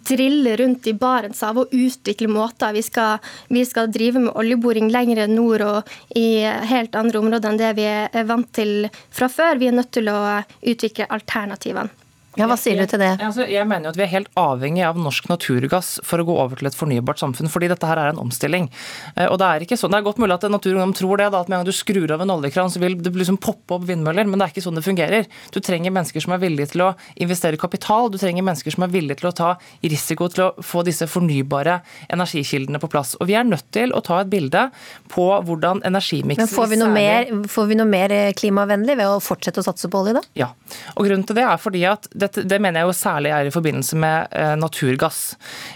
[0.09, 2.75] drille rundt i Barentshavet og utvikle måter.
[2.77, 6.43] Vi skal, vi skal drive med oljeboring lenger nord og i
[6.73, 9.59] helt andre områder enn det vi er vant til fra før.
[9.61, 10.19] Vi er nødt til å
[10.63, 12.08] utvikle alternativene.
[12.39, 13.11] Ja, Hva sier du til det?
[13.19, 16.37] Altså, jeg mener jo at Vi er helt avhengig av norsk naturgass for å gå
[16.39, 17.51] over til et fornybart samfunn.
[17.51, 18.69] fordi dette her er en omstilling.
[19.17, 21.41] Eh, og Det er ikke sånn, det er godt mulig at Naturungdom tror det, da,
[21.41, 23.85] at med en gang du skrur av en oljekran, så vil det liksom poppe opp
[23.89, 24.27] vindmøller.
[24.27, 25.27] Men det er ikke sånn det fungerer.
[25.53, 28.09] Du trenger mennesker som er villige til å investere kapital.
[28.11, 29.51] Du trenger mennesker som er villige til å ta
[29.83, 33.17] risiko til å få disse fornybare energikildene på plass.
[33.21, 34.71] Og Vi er nødt til å ta et bilde
[35.13, 39.19] på hvordan energimiksen Men får vi, noe mer, får vi noe mer klimavennlig ved å
[39.21, 40.23] fortsette å satse på olje, da?
[40.39, 40.53] Ja.
[40.97, 43.49] Og Grunnen til det er fordi at det dette, det mener jeg jo særlig er
[43.49, 45.21] i forbindelse med eh, naturgass.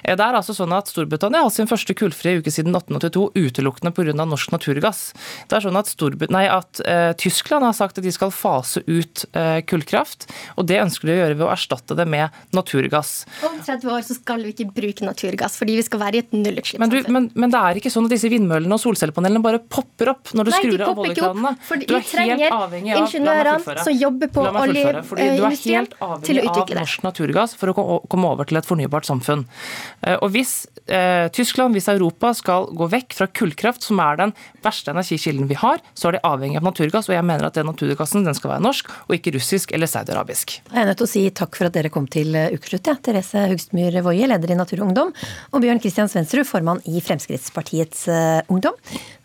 [0.03, 3.93] Eh, det er altså sånn at Storbritannia har sin første kullfrie uke siden 1882 utelukkende
[3.97, 4.15] pga.
[4.23, 5.03] norsk naturgass.
[5.49, 5.93] Det er sånn at,
[6.33, 10.81] nei, at uh, Tyskland har sagt at de skal fase ut uh, kullkraft, og det
[10.83, 13.13] ønsker de å gjøre ved å erstatte det med naturgass.
[13.47, 16.35] Om 30 år så skal vi ikke bruke naturgass, fordi vi skal være i et
[16.37, 17.09] nullutslippssamfunn.
[17.09, 20.35] Men, men, men, det er ikke sånn at disse vindmøllene og solcellepanelene bare popper opp
[20.37, 21.55] når du nei, skrur av oljekranene.
[21.87, 26.79] Du er helt avhengig av ingeniørene som jobber på oljeindustrien utvikle det.
[26.79, 29.45] norsk naturgass for å komme over til et fornybart samfunn.
[30.07, 34.35] Eh, og Hvis eh, Tyskland, hvis Europa skal gå vekk fra kullkraft, som er den
[34.65, 37.11] verste energikilden vi har, så er de avhengig av naturgass.
[37.11, 40.59] Og jeg mener at den naturgassen den skal være norsk, og ikke russisk eller saudiarabisk.
[40.71, 42.91] Jeg er nødt til å si takk for at dere kom til eh, Ukeslutt.
[42.91, 42.97] Ja.
[43.03, 45.13] Therese Hugstmyr Woie, leder i Natur og Ungdom,
[45.53, 48.07] og Bjørn Christian Svendsrud, formann i Fremskrittspartiets
[48.53, 48.79] Ungdom.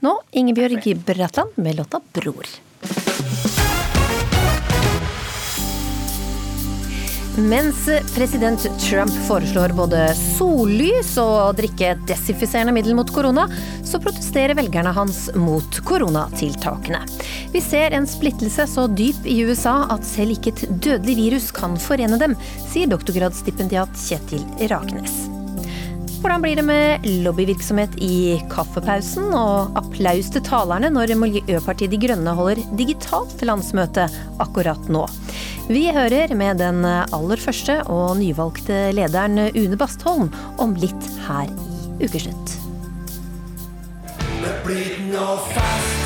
[0.05, 3.66] Nå Ingebjørg Bratland med låta 'Bror'.
[7.37, 7.85] Mens
[8.15, 13.43] president Trump foreslår både sollys og å drikke desinfiserende middel mot korona,
[13.85, 17.03] så protesterer velgerne hans mot koronatiltakene.
[17.53, 21.77] Vi ser en splittelse så dyp i USA at selv ikke et dødelig virus kan
[21.77, 22.33] forene dem,
[22.71, 24.41] sier doktorgradsstipendiat Kjetil
[24.73, 25.27] Raknes.
[26.17, 32.33] Hvordan blir det med lobbyvirksomhet i kaffepausen, og applaus til talerne når Miljøpartiet De Grønne
[32.33, 34.09] holder digitalt landsmøte
[34.41, 35.05] akkurat nå?
[35.67, 40.29] Vi hører med den aller første og nyvalgte lederen Une Bastholm
[40.63, 42.55] om litt her i Ukeslutt.
[44.39, 45.96] Det blir noe fest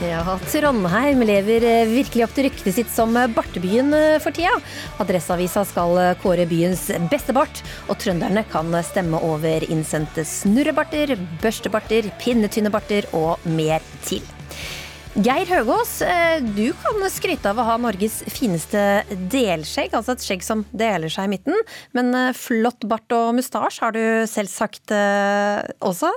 [0.00, 3.92] Ja, Trondheim lever virkelig opp til ryktet sitt som bartebyen
[4.24, 4.54] for tida.
[5.02, 12.72] Adresseavisa skal kåre byens beste bart, og trønderne kan stemme over innsendte snurrebarter, børstebarter, pinnetynne
[12.72, 14.24] barter og mer til.
[15.20, 15.98] Geir Høgås,
[16.56, 21.28] du kan skryte av å ha Norges fineste delskjegg, altså et skjegg som deler seg
[21.28, 21.60] i midten.
[21.92, 24.96] Men flott bart og mustasje har du selvsagt
[25.84, 26.14] også?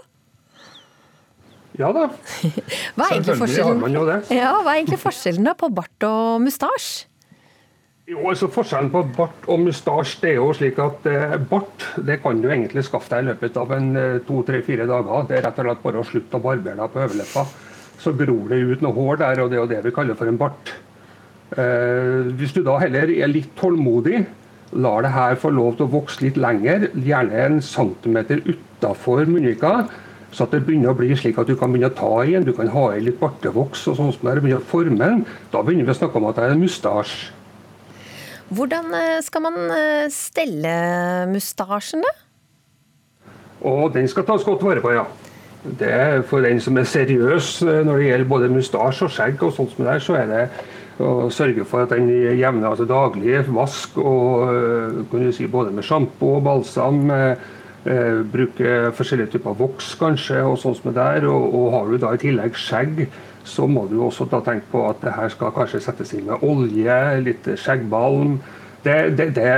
[1.79, 2.09] Ja da.
[2.97, 4.19] Hva er Selvfølgelig har man jo det.
[4.33, 7.09] Ja, hva er egentlig forskjellen da på bart og mustasje?
[8.03, 12.17] Jo, altså Forskjellen på bart og mustasje det er jo slik at eh, bart det
[12.19, 15.29] kan du egentlig skaffe deg i løpet av en eh, to-tre-fire dager.
[15.29, 17.45] Det er rett og slett bare å slutte å barbere deg på overleppa.
[18.03, 20.27] Så gror det ut noe hår der, og det er jo det vi kaller for
[20.27, 20.73] en bart.
[21.55, 24.25] Eh, hvis du da heller er litt tålmodig,
[24.83, 29.85] lar det her få lov til å vokse litt lenger, gjerne en centimeter utafor munnvika,
[30.33, 32.45] så at det begynner å bli slik at du kan begynne å ta i den,
[32.47, 35.23] du kan ha i litt bartevoks og sånn som det er, begynne å forme den,
[35.53, 37.31] da begynner vi å snakke om at det er en mustasje.
[38.53, 40.73] Hvordan eh, skal man eh, stelle
[41.31, 42.13] mustasjen, da?
[43.69, 45.05] Og den skal tas godt vare på, ja.
[45.63, 49.41] Det er For den som er seriøs eh, når det gjelder både mustasje og skjegg,
[49.41, 50.43] og sånt som det er, så er det
[51.01, 55.87] å sørge for at den jevner altså daglig vask og kan du si, både med
[55.87, 57.09] sjampo og balsam.
[57.83, 61.25] Eh, bruke forskjellige typer voks kanskje, og sånn som det der.
[61.27, 63.01] Og, og, har du da i tillegg skjegg,
[63.43, 66.45] så må du også da tenke på at det her skal kanskje settes inn med
[66.47, 68.37] olje, litt skjeggbalm.
[68.85, 69.49] det, det, det,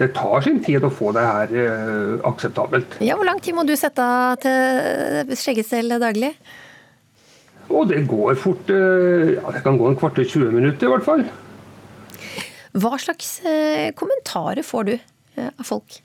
[0.00, 2.96] det, tar sin tid å få det her eh, akseptabelt.
[3.04, 6.32] Ja, Hvor lang tid må du sette av til skjeggestell daglig?
[7.68, 8.68] Og det går fort.
[8.68, 11.28] Uh, ja, Det kan gå en kvarter 20 minutter i hvert fall.
[12.72, 14.96] Hva slags uh, kommentarer får du
[15.44, 16.00] av folk?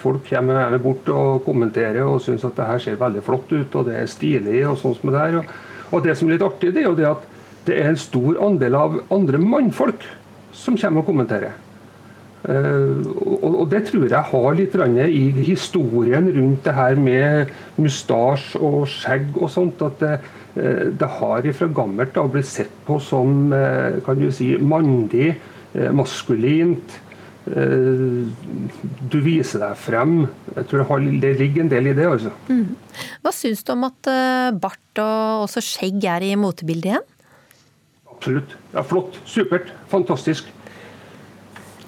[0.02, 3.74] Folk kommer gjerne bort og kommenterer og syns at det her ser veldig flott ut
[3.80, 4.68] og det er stilig.
[4.70, 5.30] Og sånn som det er.
[5.90, 7.22] Og det som er litt artig, det er jo det at
[7.66, 10.00] det er en stor andel av andre mannfolk
[10.56, 11.52] som kommer og kommenterer.
[12.40, 19.36] Og det tror jeg har litt i historien rundt det her med mustasje og skjegg
[19.36, 19.82] og sånt.
[19.82, 20.20] at det,
[20.54, 23.52] det har fra gammelt av blitt sett på som
[24.06, 25.36] kan du si, mandig,
[25.94, 26.96] maskulint.
[27.46, 30.16] Du viser deg frem.
[30.56, 32.08] Jeg tror det ligger en del i det.
[32.16, 32.34] altså.
[32.50, 32.74] Mm.
[33.22, 34.10] Hva syns du om at
[34.58, 37.08] bart og også skjegg er i motebildet igjen?
[38.10, 38.56] Absolutt.
[38.74, 39.16] Ja, Flott.
[39.24, 39.70] Supert.
[39.88, 40.50] Fantastisk.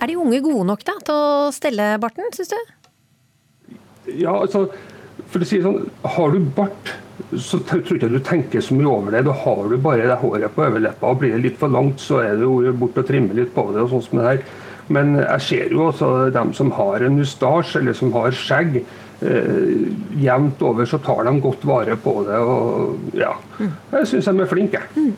[0.02, 2.56] Er de unge gode nok da, til å stelle barten, syns du?
[4.18, 4.64] Ja, altså,
[5.30, 5.84] for å si det sånn,
[6.16, 6.94] Har du bart,
[7.38, 9.24] så tror jeg ikke du tenker så mye over det.
[9.28, 12.20] Da har du bare det håret på overleppa, og blir det litt for langt, så
[12.24, 13.84] er det jo bort og trimme litt på det.
[13.84, 14.44] og sånn som det her.
[14.92, 18.82] Men jeg ser jo også dem som har en mustasje eller som har skjegg.
[19.22, 19.82] Eh,
[20.18, 22.38] jevnt over så tar de godt vare på det.
[22.42, 23.36] og ja,
[23.94, 24.82] Jeg syns de er flinke.
[24.96, 25.12] Mm.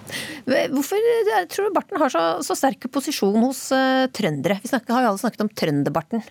[0.77, 1.11] Hvorfor
[1.49, 4.61] tror du barten har så, så sterk posisjon hos uh, trøndere?
[4.61, 6.25] Vi snakker, har jo alle snakket om trønderbarten.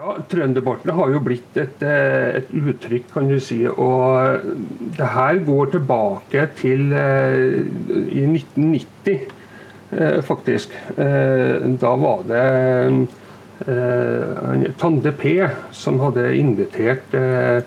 [0.00, 3.58] Ja, Trønderbarten har jo blitt et, et, uttrykk, kan du si.
[3.68, 4.46] Og
[4.96, 7.60] det her går tilbake til uh,
[8.08, 9.26] i 1990,
[9.92, 10.72] uh, faktisk.
[10.96, 12.46] da var det
[13.66, 17.62] eh, Tande P, som hadde invitert eh,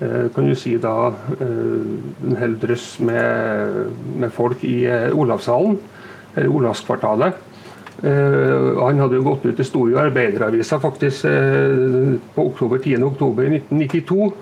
[0.00, 5.78] eh kan du si da eh, en hel drøss med, med folk i eh, Olavshallen,
[6.36, 7.34] eller Olavskvartalet.
[8.02, 11.28] Han hadde jo gått ut i Store Arbeideravisa faktisk
[12.34, 12.96] på oktober, 10.
[13.06, 14.32] oktober 1992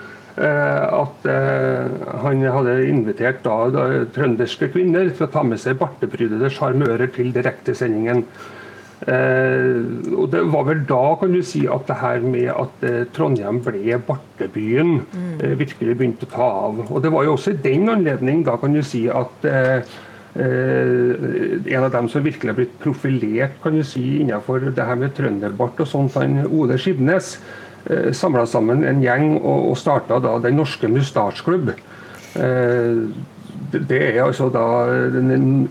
[0.41, 1.27] at
[2.23, 3.85] han hadde invitert da, da,
[4.15, 8.25] trønderske kvinner til å ta med seg barteprydede sjarmører til direktesendingen.
[9.09, 9.81] Eh,
[10.13, 13.63] og Det var vel da kan du si at det her med at eh, Trondheim
[13.65, 15.31] ble bartebyen, mm.
[15.41, 16.83] eh, virkelig begynte å ta av.
[16.91, 19.99] Og Det var jo også i den anledning da kan du si at eh, eh,
[20.35, 25.17] en av dem som virkelig har blitt profilert kan du si, innenfor det her med
[25.17, 27.33] trønderbart og sånt, han Ole Skibnes,
[27.91, 31.75] eh, samla sammen en gjeng og, og starta da Den norske mustasjklubb.
[32.39, 33.03] Eh,
[33.71, 34.67] det er altså da
[35.15, 35.69] den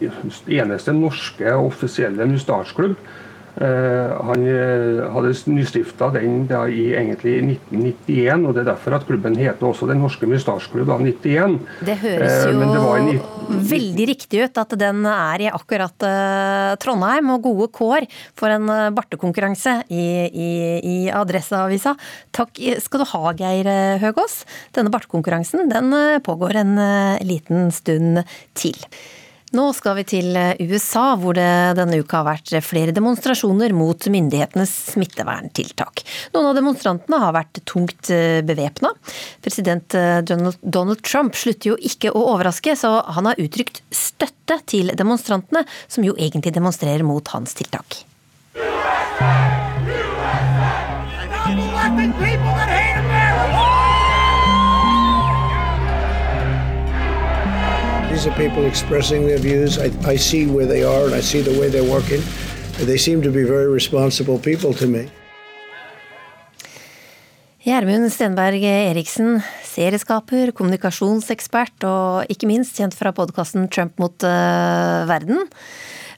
[0.47, 3.28] eneste norske offisielle mustasjklubb Eh,
[3.59, 9.35] han eh, hadde nystifta den da i egentlig 1991, og det er derfor at klubben
[9.35, 11.57] heter også Den norske mustasjklubb av 91.
[11.83, 12.69] Det høres eh, jo
[13.09, 16.07] det veldig riktig ut at den er i akkurat
[16.79, 18.07] Trondheim, og gode kår
[18.37, 20.49] for en bartekonkurranse i, i,
[20.79, 21.97] i Adresseavisa.
[22.35, 24.43] Takk skal du ha, Geir Høgås.
[24.77, 26.75] Denne bartekonkurransen den pågår en
[27.25, 28.21] liten stund
[28.55, 28.77] til.
[29.57, 34.09] Nå skal vi til eh, USA, hvor det denne uka har vært flere demonstrasjoner mot
[34.11, 36.03] myndighetenes smitteverntiltak.
[36.35, 38.93] Noen av demonstrantene har vært tungt eh, bevæpna.
[39.45, 44.93] President eh, Donald Trump slutter jo ikke å overraske, så han har uttrykt støtte til
[44.97, 48.03] demonstrantene, som jo egentlig demonstrerer mot hans tiltak.
[48.59, 49.69] USA!
[52.19, 52.38] These
[58.29, 59.77] are people expressing their views.
[59.77, 62.21] I, I see where they are and I see the way they're working.
[62.77, 65.09] They seem to be very responsible people to me.
[67.65, 75.49] Gjermund Stenberg Eriksen, serieskaper, kommunikasjonsekspert og ikke minst kjent fra podkasten Trump mot uh, verden.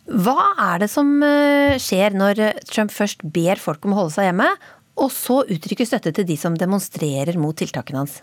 [0.06, 4.30] Hva er det som uh, skjer når Trump først ber folk om å holde seg
[4.30, 4.52] hjemme,
[5.02, 8.22] og så uttrykker støtte til de som demonstrerer mot tiltakene hans?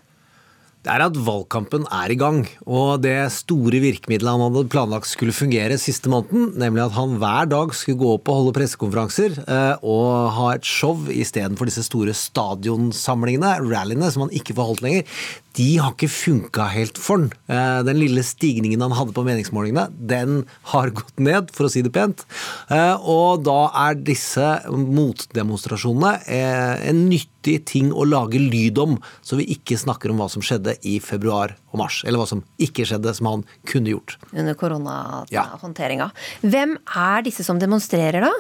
[0.87, 2.45] Det er at valgkampen er i gang.
[2.71, 7.51] Og det store virkemidlet han hadde planlagt skulle fungere siste måneden, nemlig at han hver
[7.51, 12.15] dag skulle gå opp og holde pressekonferanser eh, og ha et show istedenfor disse store
[12.15, 15.19] stadionsamlingene, rallyene, som han ikke får holdt lenger,
[15.57, 17.31] de har ikke funka helt for han.
[17.51, 20.43] Eh, den lille stigningen han hadde på meningsmålingene, den
[20.73, 22.25] har gått ned, for å si det pent.
[22.71, 29.41] Eh, og da er disse motdemonstrasjonene eh, en nyttig ting å lage lyd om, så
[29.41, 32.03] vi ikke snakker om hva som skjedde i februar og mars.
[32.07, 34.19] Eller hva som ikke skjedde, som han kunne gjort.
[34.35, 36.13] Under koronahåndteringa.
[36.13, 36.49] Ja.
[36.55, 38.33] Hvem er disse som demonstrerer, da?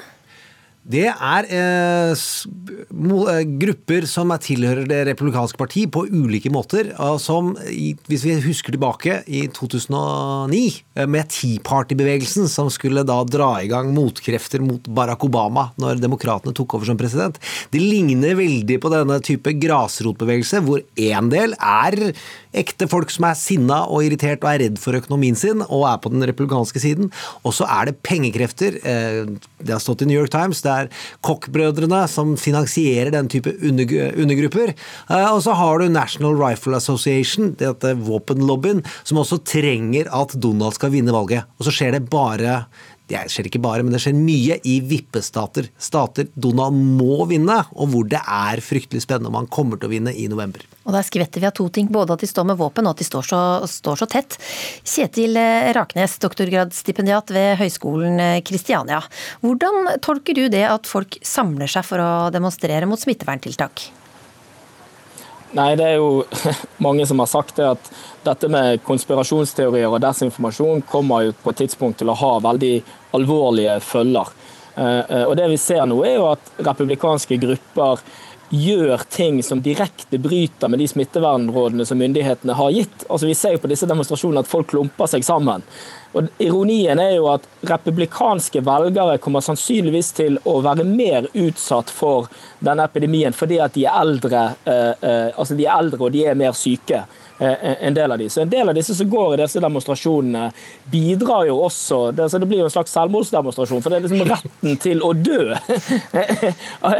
[0.88, 6.94] Det er eh, eh, grupper som er tilhører Det republikanske parti på ulike måter.
[7.20, 7.52] Som,
[8.08, 10.62] hvis vi husker tilbake i 2009,
[10.96, 16.00] eh, med Tea Party-bevegelsen, som skulle da dra i gang motkrefter mot Barack Obama når
[16.00, 17.36] demokratene tok over som president.
[17.72, 20.80] Det ligner veldig på denne type grasrotbevegelse, hvor
[21.12, 22.14] en del er
[22.58, 26.00] ekte folk som er sinna og irritert og er redd for økonomien sin, og er
[26.02, 27.12] på den republikanske siden.
[27.44, 28.78] Og så er det pengekrefter.
[28.84, 29.24] eh,
[29.58, 30.62] Det har stått i New York Times.
[30.62, 30.88] Det er
[31.22, 34.74] Koch-brødrene som finansierer den type undergrupper.
[35.10, 40.74] Eh, Og så har du National Rifle Association, dette våpenlobbyen, som også trenger at Donald
[40.74, 41.44] skal vinne valget.
[41.58, 42.66] Og så skjer det bare
[43.08, 45.70] det skjer ikke bare, men det skjer mye i vippestater.
[45.80, 49.92] Stater Donald må vinne, og hvor det er fryktelig spennende om han kommer til å
[49.94, 50.64] vinne i november.
[50.88, 53.02] Og der skvetter vi av to ting, både at de står med våpen og at
[53.02, 54.38] de står så, står så tett.
[54.88, 59.02] Kjetil eh, Raknes, doktorgradsstipendiat ved Høgskolen eh, Kristiania.
[59.44, 63.88] Hvordan tolker du det at folk samler seg for å demonstrere mot smitteverntiltak?
[65.56, 66.24] Nei, det er jo
[66.86, 67.90] mange som har sagt det at
[68.26, 72.74] dette med konspirasjonsteorier og desinformasjon kommer jo på et tidspunkt til å ha veldig
[73.16, 74.32] alvorlige følger.
[74.74, 78.04] Eh, eh, Og det vi ser nå er jo at republikanske grupper
[78.48, 83.04] gjør ting som direkte bryter med de smittevernrådene som myndighetene har gitt.
[83.08, 85.64] Altså Vi ser jo på disse demonstrasjonene at folk klumper seg sammen.
[86.16, 92.30] Og Ironien er jo at republikanske velgere kommer sannsynligvis til å være mer utsatt for
[92.64, 96.24] denne epidemien fordi at de er eldre, eh, eh, altså de er eldre og de
[96.24, 97.04] er mer syke.
[97.38, 98.28] Eh, En del av de.
[98.30, 100.50] Så en del av disse som går i disse demonstrasjonene,
[100.90, 105.02] bidrar jo også Det, blir jo en slags selvmordsdemonstrasjon, for det er liksom retten til
[105.04, 105.54] å dø.
[106.88, 106.94] og,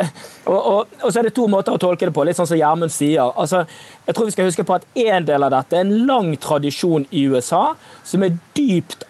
[0.47, 2.95] og, og så er det to måter å tolke det på, litt sånn som Gjermund
[2.95, 3.33] sier.
[3.35, 3.65] Altså,
[4.07, 7.07] jeg tror vi skal huske på at en del av dette er en lang tradisjon
[7.11, 7.73] i USA
[8.07, 9.05] som er dypt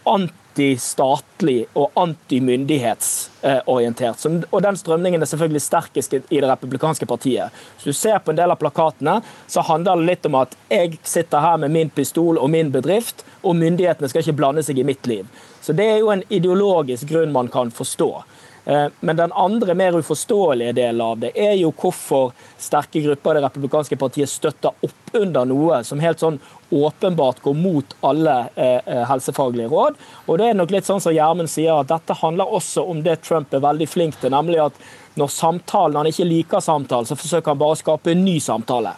[0.59, 4.27] antistatlig og antimyndighetsorientert.
[4.51, 7.51] Og den strømningen er selvfølgelig sterkest i det republikanske partiet.
[7.79, 10.99] Så du ser på en del av plakatene, så handler det litt om at jeg
[11.03, 14.85] sitter her med min pistol og min bedrift, og myndighetene skal ikke blande seg i
[14.85, 15.27] mitt liv.
[15.63, 18.25] Så det er jo en ideologisk grunn man kan forstå.
[18.65, 23.35] Eh, Men den andre, mer uforståelige delen av det er jo hvorfor sterke grupper i
[23.39, 26.41] det republikanske partiet støtter opp under noe som helt sånn
[26.71, 29.99] åpenbart går mot alle eh, eh, helsefaglige råd.
[30.27, 33.21] Og det er nok litt sånn som Gjermund sier, at dette handler også om det
[33.25, 34.83] Trump er veldig flink til, nemlig at
[35.19, 38.95] når samtalen, han ikke liker samtalen, så forsøker han bare å skape en ny samtale.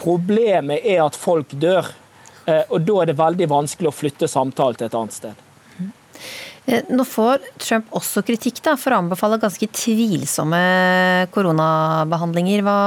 [0.00, 1.90] Problemet er at folk dør,
[2.46, 5.46] eh, og da er det veldig vanskelig å flytte samtalen til et annet sted.
[6.70, 10.60] Eh, Nå får Trump også kritikk da, for å anbefale ganske tvilsomme
[11.34, 12.62] koronabehandlinger.
[12.66, 12.78] Hva,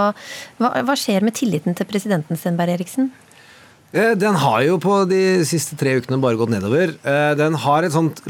[0.61, 3.11] hva, hva skjer med tilliten til presidenten, Stenberg Eriksen?
[3.93, 6.95] Eh, Den har jo på de siste tre ukene bare gått nedover.
[7.05, 8.23] Eh, Den har et sånt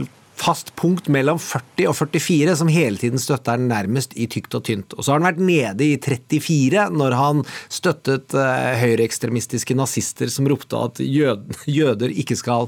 [0.43, 4.65] fast punkt mellom 40 og 44 som hele tiden støtter den nærmest i tykt og
[4.65, 4.95] tynt.
[4.97, 10.49] Og så har den vært nede i 34 når han støttet eh, høyreekstremistiske nazister som
[10.49, 11.45] ropte at jød,
[11.79, 12.67] jøder ikke skal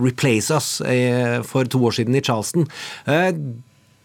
[0.00, 0.80] replace us
[1.46, 2.66] for to år siden i Charleston.
[3.06, 3.30] Eh,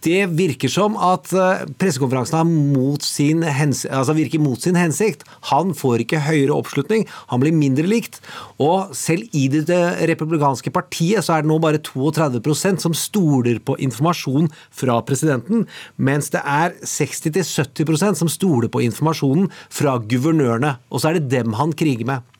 [0.05, 5.25] det virker som at eh, pressekonferansen mot altså virker mot sin hensikt.
[5.51, 8.19] Han får ikke høyere oppslutning, han blir mindre likt.
[8.61, 13.77] Og selv i det republikanske partiet så er det nå bare 32% som stoler på
[13.81, 20.77] informasjon fra presidenten, mens det er 60-70% som stoler på informasjonen fra guvernørene.
[20.89, 22.30] Og så er det dem han kriger med.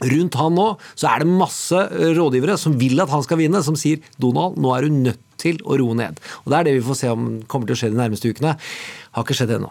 [0.00, 3.62] Rundt han nå så er det masse eh, rådgivere som vil at han skal vinne,
[3.66, 6.20] som sier Donald, nå er du nødt til å roe ned.
[6.44, 8.56] Og Det er det vi får se om kommer til å skje de nærmeste ukene.
[9.16, 9.70] Har ikke skjedd ennå.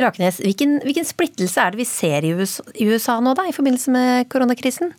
[0.00, 3.54] Rakenes, hvilken, hvilken splittelse er det vi ser i USA, i USA nå, da, i
[3.54, 4.90] forbindelse med koronakrisen?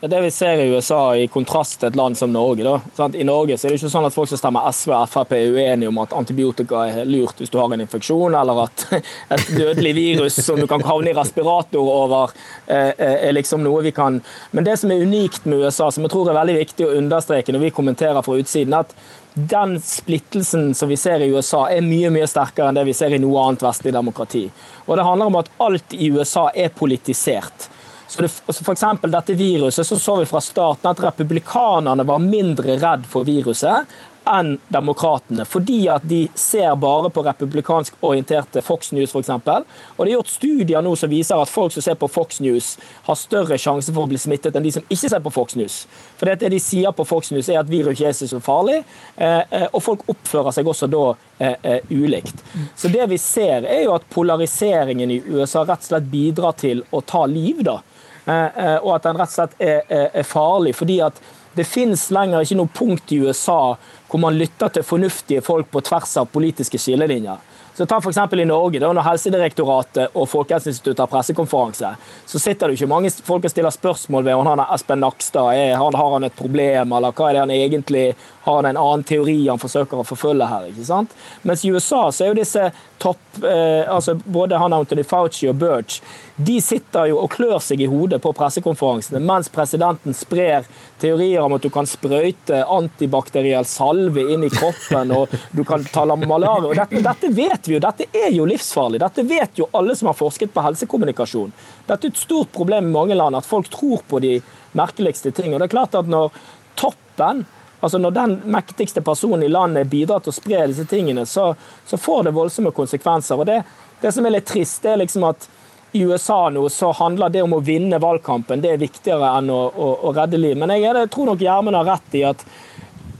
[0.00, 2.64] Det vi ser i USA, i kontrast til et land som Norge.
[2.96, 3.06] Da.
[3.16, 5.54] I Norge så er det ikke sånn at folk som stemmer SV og Frp er
[5.56, 8.84] uenige om at antibiotika er lurt hvis du har en infeksjon, eller at
[9.38, 12.34] et dødelig virus som du kan havne i respirator over,
[12.68, 14.18] eh, er liksom noe vi kan
[14.50, 17.54] Men det som er unikt med USA, som jeg tror er veldig viktig å understreke
[17.56, 18.92] når vi kommenterer fra utsiden, at
[19.36, 23.16] den splittelsen som vi ser i USA, er mye mye sterkere enn det vi ser
[23.16, 24.44] i noe annet vestlig demokrati.
[24.84, 27.70] Og Det handler om at alt i USA er politisert.
[28.08, 33.08] Så det, for dette viruset, så så vi fra starten at republikanerne var mindre redd
[33.10, 33.96] for viruset
[34.26, 39.30] enn demokratene, fordi at de ser bare på republikansk orienterte Fox News f.eks.
[39.30, 42.74] Og det er gjort studier nå som viser at folk som ser på Fox News,
[43.06, 45.78] har større sjanse for å bli smittet enn de som ikke ser på Fox News.
[46.18, 48.80] For det de sier på Fox News er at virus ikke er så farlig,
[49.14, 51.04] eh, eh, og folk oppfører seg også da
[51.38, 52.42] eh, ulikt.
[52.74, 56.82] Så det vi ser er jo at polariseringen i USA rett og slett bidrar til
[56.90, 57.78] å ta liv, da.
[58.26, 60.74] Eh, eh, og at den rett og slett er, er, farlig.
[60.74, 61.20] fordi at
[61.56, 63.76] Det fins lenger ikke noe punkt i USA
[64.10, 67.38] hvor man lytter til fornuftige folk på tvers av politiske skillelinjer.
[67.76, 71.90] Så ta for I Norge, da, når Helsedirektoratet og Folkehelseinstituttet har pressekonferanse,
[72.26, 75.50] så sitter det ikke mange folk og stiller spørsmål ved om han er Espen Nakstad
[75.52, 78.06] er, har han et problem, eller hva er det han egentlig
[78.46, 80.70] har han en annen teori han forsøker å forfølge her.
[80.70, 81.12] ikke sant?
[81.42, 85.58] Mens i USA så er jo disse topp eh, altså Både han Anthony Fauci og
[85.60, 86.00] Birch
[86.36, 90.66] de sitter jo og klør seg i hodet på pressekonferansene mens presidenten sprer
[91.00, 96.04] teorier om at du kan sprøyte antibakteriell salve inn i kroppen og du kan ta
[96.04, 96.68] malaria.
[96.68, 99.00] Og dette, dette, vet vi jo, dette er jo livsfarlig.
[99.00, 101.52] Dette vet jo alle som har forsket på helsekommunikasjon.
[101.88, 104.36] Dette er et stort problem i mange land, at folk tror på de
[104.76, 105.54] merkeligste ting.
[105.54, 106.36] Og det er klart at når
[106.76, 107.46] toppen
[107.80, 111.50] Altså Når den mektigste personen i landet bidrar til å spre disse tingene, så,
[111.86, 113.36] så får det voldsomme konsekvenser.
[113.36, 113.60] Og det,
[114.00, 115.48] det som er litt trist, det er liksom at
[115.92, 118.60] i USA nå så handler det om å vinne valgkampen.
[118.60, 120.56] Det er viktigere enn å, å, å redde liv.
[120.58, 122.44] Men jeg, jeg tror nok Gjermund har rett i at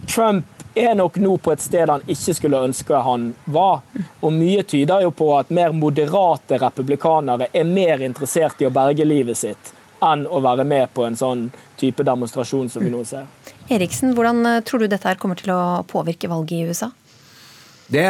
[0.09, 3.81] Trump er nok nå på et sted han ikke skulle ønske han var.
[4.21, 9.09] Og mye tyder jo på at mer moderate republikanere er mer interessert i å berge
[9.09, 9.73] livet sitt
[10.05, 11.47] enn å være med på en sånn
[11.81, 13.25] type demonstrasjon som vi nå ser.
[13.73, 16.93] Eriksen, hvordan eh, tror du dette her kommer til å påvirke valget i USA?
[17.87, 18.03] Det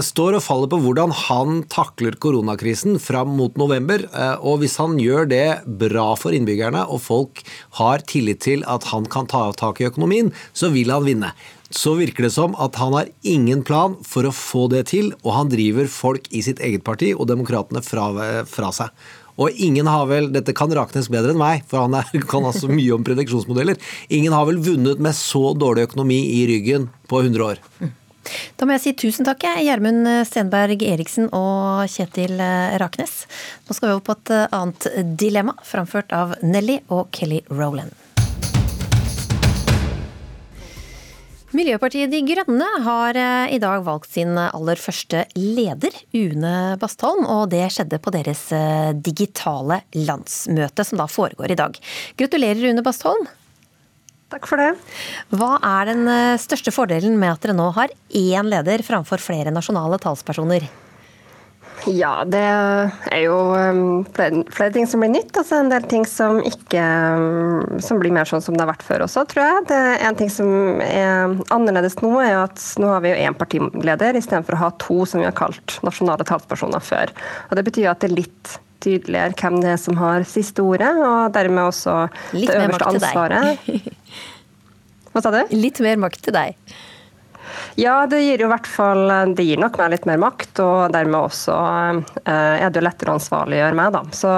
[0.00, 4.06] står og faller på hvordan han takler koronakrisen fram mot november.
[4.08, 5.48] Eh, og hvis han gjør det
[5.80, 7.42] bra for innbyggerne, og folk
[7.80, 11.34] har tillit til at han kan ta tak i økonomien, så vil han vinne.
[11.74, 15.36] Så virker det som at han har ingen plan for å få det til, og
[15.36, 18.08] han driver folk i sitt eget parti og demokratene fra,
[18.48, 18.92] fra seg.
[19.40, 22.52] Og ingen har vel, dette kan Raknes bedre enn meg, for han er, kan ha
[22.54, 23.80] så mye om prediksjonsmodeller.
[24.14, 27.62] Ingen har vel vunnet med så dårlig økonomi i ryggen på 100 år.
[28.56, 32.40] Da må jeg si tusen takk, Gjermund Stenberg Eriksen og Kjetil
[32.80, 33.26] Raknes.
[33.66, 34.88] Nå skal vi over på et annet
[35.20, 37.92] dilemma, framført av Nelly og Kelly Rowland.
[41.54, 47.22] Miljøpartiet De Grønne har eh, i dag valgt sin aller første leder, Une Bastholm.
[47.30, 51.78] Og det skjedde på deres eh, digitale landsmøte, som da foregår i dag.
[52.18, 53.28] Gratulerer, Une Bastholm.
[54.34, 54.72] Takk for det.
[55.30, 59.54] Hva er den eh, største fordelen med at dere nå har én leder framfor flere
[59.54, 60.66] nasjonale talspersoner?
[61.90, 65.34] Ja, det er jo um, flere, ting som blir nytt.
[65.36, 68.86] Altså en del ting som ikke um, som blir mer sånn som det har vært
[68.86, 69.64] før også, tror jeg.
[69.68, 73.36] Det er En ting som er annerledes nå, er at nå har vi jo én
[73.36, 77.12] partileder istedenfor å ha to som vi har kalt nasjonale talspersoner før.
[77.50, 80.90] Og Det betyr at det er litt tydeligere hvem det er som har siste ordet,
[81.00, 82.00] og dermed også
[82.36, 83.70] litt det øverste ansvaret.
[85.14, 85.40] Hva sa du?
[85.54, 86.74] Litt mer makt til deg.
[87.80, 91.18] Ja, det gir jo hvert fall Det gir nok meg litt mer makt, og dermed
[91.18, 91.56] også
[92.22, 94.02] eh, er det jo lettere å ansvarliggjøre meg, da.
[94.14, 94.34] Så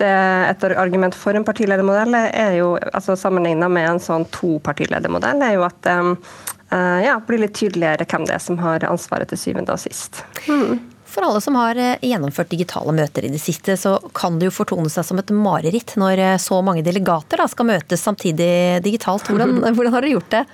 [0.00, 0.10] det,
[0.50, 5.66] et argument for en partiledermodell er jo, altså sammenligna med en sånn topartiledermodell, er jo
[5.66, 9.74] at det eh, ja, blir litt tydeligere hvem det er som har ansvaret til syvende
[9.74, 10.22] og sist.
[10.46, 10.78] Mm.
[11.08, 14.58] For alle som har eh, gjennomført digitale møter i det siste, så kan det jo
[14.58, 19.30] fortone seg som et mareritt når så mange delegater da, skal møtes samtidig digitalt.
[19.30, 20.44] Hvordan, hvordan har dere gjort det?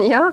[0.10, 0.30] Ja,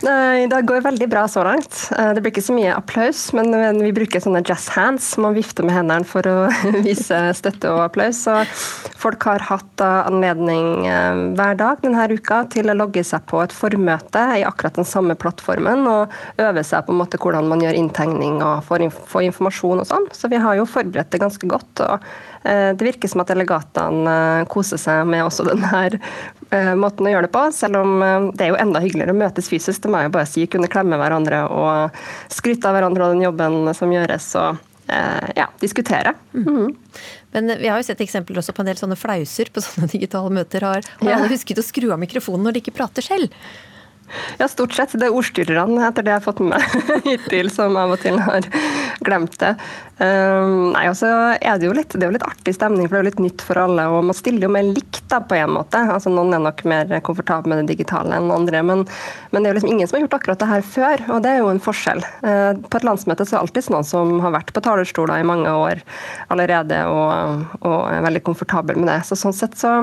[0.00, 1.76] det går veldig bra så langt.
[1.98, 3.52] Eh, det blir ikke så mye applaus, men
[3.82, 5.12] vi bruker sånne jazz hands.
[5.20, 6.36] Man vifter med hendene for å
[6.86, 8.22] vise støtte og applaus.
[8.24, 8.40] Så
[9.00, 13.54] folk har hatt anledning eh, hver dag denne uka til å logge seg på et
[13.54, 17.78] formøte i akkurat den samme plattformen og øve seg på en måte hvordan man gjør
[17.78, 18.88] inntegning og får
[19.28, 20.10] informasjon og sånn.
[20.16, 21.84] Så vi har jo forberedt det ganske godt.
[21.84, 25.82] og Eh, det virker som at delegatene eh, koser seg med også denne
[26.50, 28.00] eh, måten å gjøre det på, selv om
[28.32, 29.82] det er jo enda hyggeligere å møtes fysisk.
[29.84, 30.46] Det må jeg bare si.
[30.50, 34.32] Kunne klemme hverandre og skryte av hverandre og den jobben som gjøres.
[34.40, 34.66] og
[35.36, 36.16] ja, diskutere.
[36.34, 36.48] Mm.
[36.50, 36.70] mm.
[37.30, 40.32] Men vi har jo sett eksempler også på en del sånne flauser på sånne digitale
[40.34, 40.66] møter.
[40.66, 43.30] Har, alle husket å skru av mikrofonen når de ikke prater selv?
[44.40, 44.96] Ja, stort sett.
[44.98, 48.18] Det er ordstyrerne, etter det jeg har fått med meg hittil, som av og til
[48.20, 48.48] har
[49.04, 49.54] glemt det.
[50.00, 53.00] Um, nei, altså er det, jo litt, det er jo litt artig stemning, for det
[53.00, 53.84] er jo litt nytt for alle.
[53.92, 55.82] Og man stiller jo mer likt da, på en måte.
[55.92, 58.86] Altså Noen er nok mer komfortable med det digitale enn andre, men,
[59.30, 61.34] men, det er jo liksom ingen som har gjort akkurat det her før, og det
[61.34, 62.00] er jo en forskjell.
[62.24, 65.28] Uh, på et landsmøte så er det alltid noen som har vært på talerstoler i
[65.28, 65.84] mange år
[66.32, 69.00] allerede og, og er veldig komfortabel med det.
[69.08, 69.76] Så sånn sett så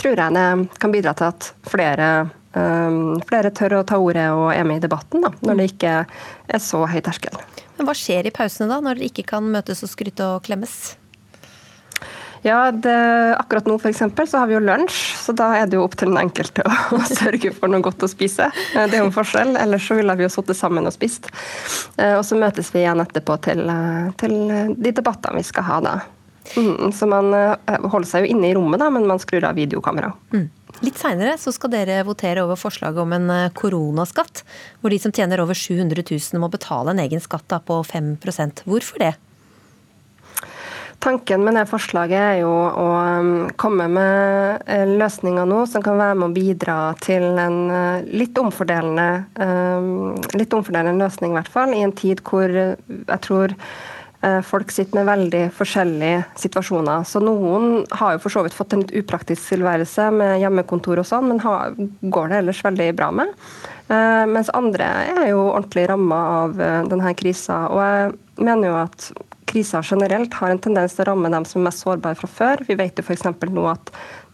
[0.00, 0.50] tror jeg det
[0.82, 2.10] kan bidra til at flere
[2.50, 6.62] flere tør å ta ordet og er med i debatten, da, når det ikke er
[6.62, 7.36] så høy terskel.
[7.78, 10.96] Men Hva skjer i pausene da, når dere ikke kan møtes og skryte og klemmes?
[12.42, 15.76] Ja, det, Akkurat nå for eksempel, så har vi jo lunsj, så da er det
[15.76, 18.48] jo opp til den enkelte å, å sørge for noe godt å spise.
[18.72, 19.52] Eh, det er jo en forskjell.
[19.60, 21.28] Ellers så ville vi jo sittet sammen og spist.
[21.98, 24.36] Eh, og så møtes vi igjen etterpå til, eh, til
[24.76, 25.98] de debattene vi skal ha da.
[26.56, 27.28] Mm, så man
[27.68, 30.32] holder seg jo inne i rommet, da, men man skrur av videokameraet.
[30.32, 30.48] Mm.
[30.80, 34.44] Litt seinere skal dere votere over forslaget om en eh, koronaskatt,
[34.80, 39.02] hvor de som tjener over 700 000 må betale en egen skatt på 5% Hvorfor
[39.02, 39.12] det?
[41.00, 42.88] Tanken med det forslaget er jo å
[43.20, 43.28] um,
[43.60, 48.36] komme med eh, løsninger nå som kan være med å bidra til en eh, litt
[48.40, 49.06] omfordelende,
[49.40, 53.56] um, litt omfordelende løsning, i hvert fall, i en tid hvor jeg tror
[54.44, 57.06] folk sitter med veldig forskjellige situasjoner.
[57.08, 61.08] Så Noen har jo for så vidt fått en litt upraktisk tilværelse med hjemmekontor og
[61.08, 61.72] sånn, men har,
[62.02, 63.32] går det ellers veldig bra med.
[63.90, 64.86] Uh, mens andre
[65.16, 67.64] er jo ordentlig ramma av uh, denne krisa.
[67.72, 69.08] Og jeg mener jo at
[69.50, 72.62] krisa generelt har en tendens til å ramme dem som er mest sårbare fra før.
[72.68, 73.26] Vi vet jo f.eks.
[73.50, 73.90] nå at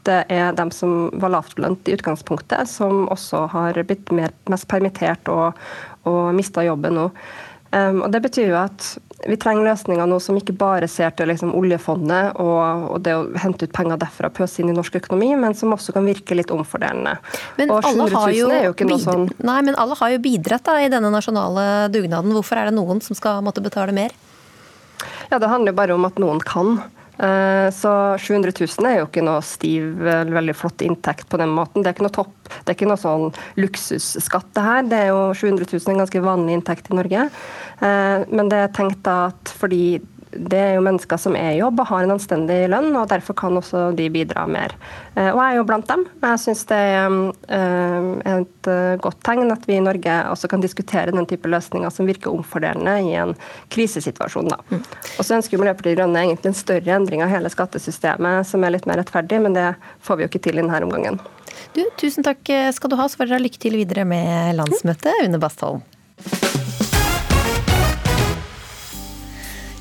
[0.07, 5.31] det er dem som var lavtlønt i utgangspunktet, som også har blitt mer, mest permittert
[5.33, 5.57] og,
[6.07, 7.09] og mista jobben nå.
[7.73, 8.93] Um, og Det betyr jo at
[9.27, 13.25] vi trenger løsninger nå som ikke bare ser til liksom, oljefondet og, og, det å
[13.43, 16.39] hente ut penger derfra og pøse inn i norsk økonomi, men som også kan virke
[16.39, 17.17] litt omfordelende.
[17.59, 20.67] Men og 700 000 er jo ikke noe sånn Nei, men alle har jo bidratt
[20.67, 22.35] da, i denne nasjonale dugnaden.
[22.37, 24.15] Hvorfor er det noen som skal måtte betale mer?
[25.31, 26.79] Ja, Det handler jo bare om at noen kan.
[27.17, 31.83] Eh, så 700 000 er jo ikke noe stiv, veldig flott inntekt på den måten.
[31.83, 33.31] Det er ikke noe topp, det er ikke noe sånn
[33.61, 34.91] luksusskatt det her.
[34.91, 37.29] Det er jo 700 000 en ganske vanlig inntekt i Norge.
[37.81, 39.99] Eh, men det er tenkt at fordi
[40.39, 43.37] det er jo mennesker som er i jobb og har en anstendig lønn, og derfor
[43.39, 44.75] kan også de bidra mer.
[45.15, 46.05] Eh, og jeg er jo blant dem.
[46.23, 47.17] Jeg syns det er
[47.57, 51.93] eh, et eh, godt tegn at vi i Norge også kan diskutere den type løsninger
[51.93, 53.35] som virker omfordelende i en
[53.73, 54.53] krisesituasjon.
[54.53, 54.61] Da.
[54.71, 54.85] Mm.
[55.17, 58.77] Og så ønsker Miljøpartiet De Grønne egentlig en større endring av hele skattesystemet som er
[58.77, 59.73] litt mer rettferdig, men det
[60.05, 61.21] får vi jo ikke til i denne omgangen.
[61.77, 62.43] Du, tusen takk
[62.77, 65.85] skal du ha, så får dere lykke til videre med landsmøtet, Une Bastholm.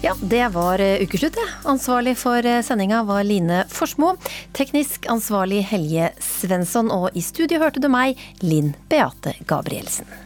[0.06, 1.48] Ja, det var eh, ukeslutt, det.
[1.64, 4.12] Ansvarlig for eh, sendinga var Line Forsmo.
[4.54, 6.92] Teknisk ansvarlig Helje Svensson.
[6.94, 10.25] Og i studio hørte du meg, Linn Beate Gabrielsen.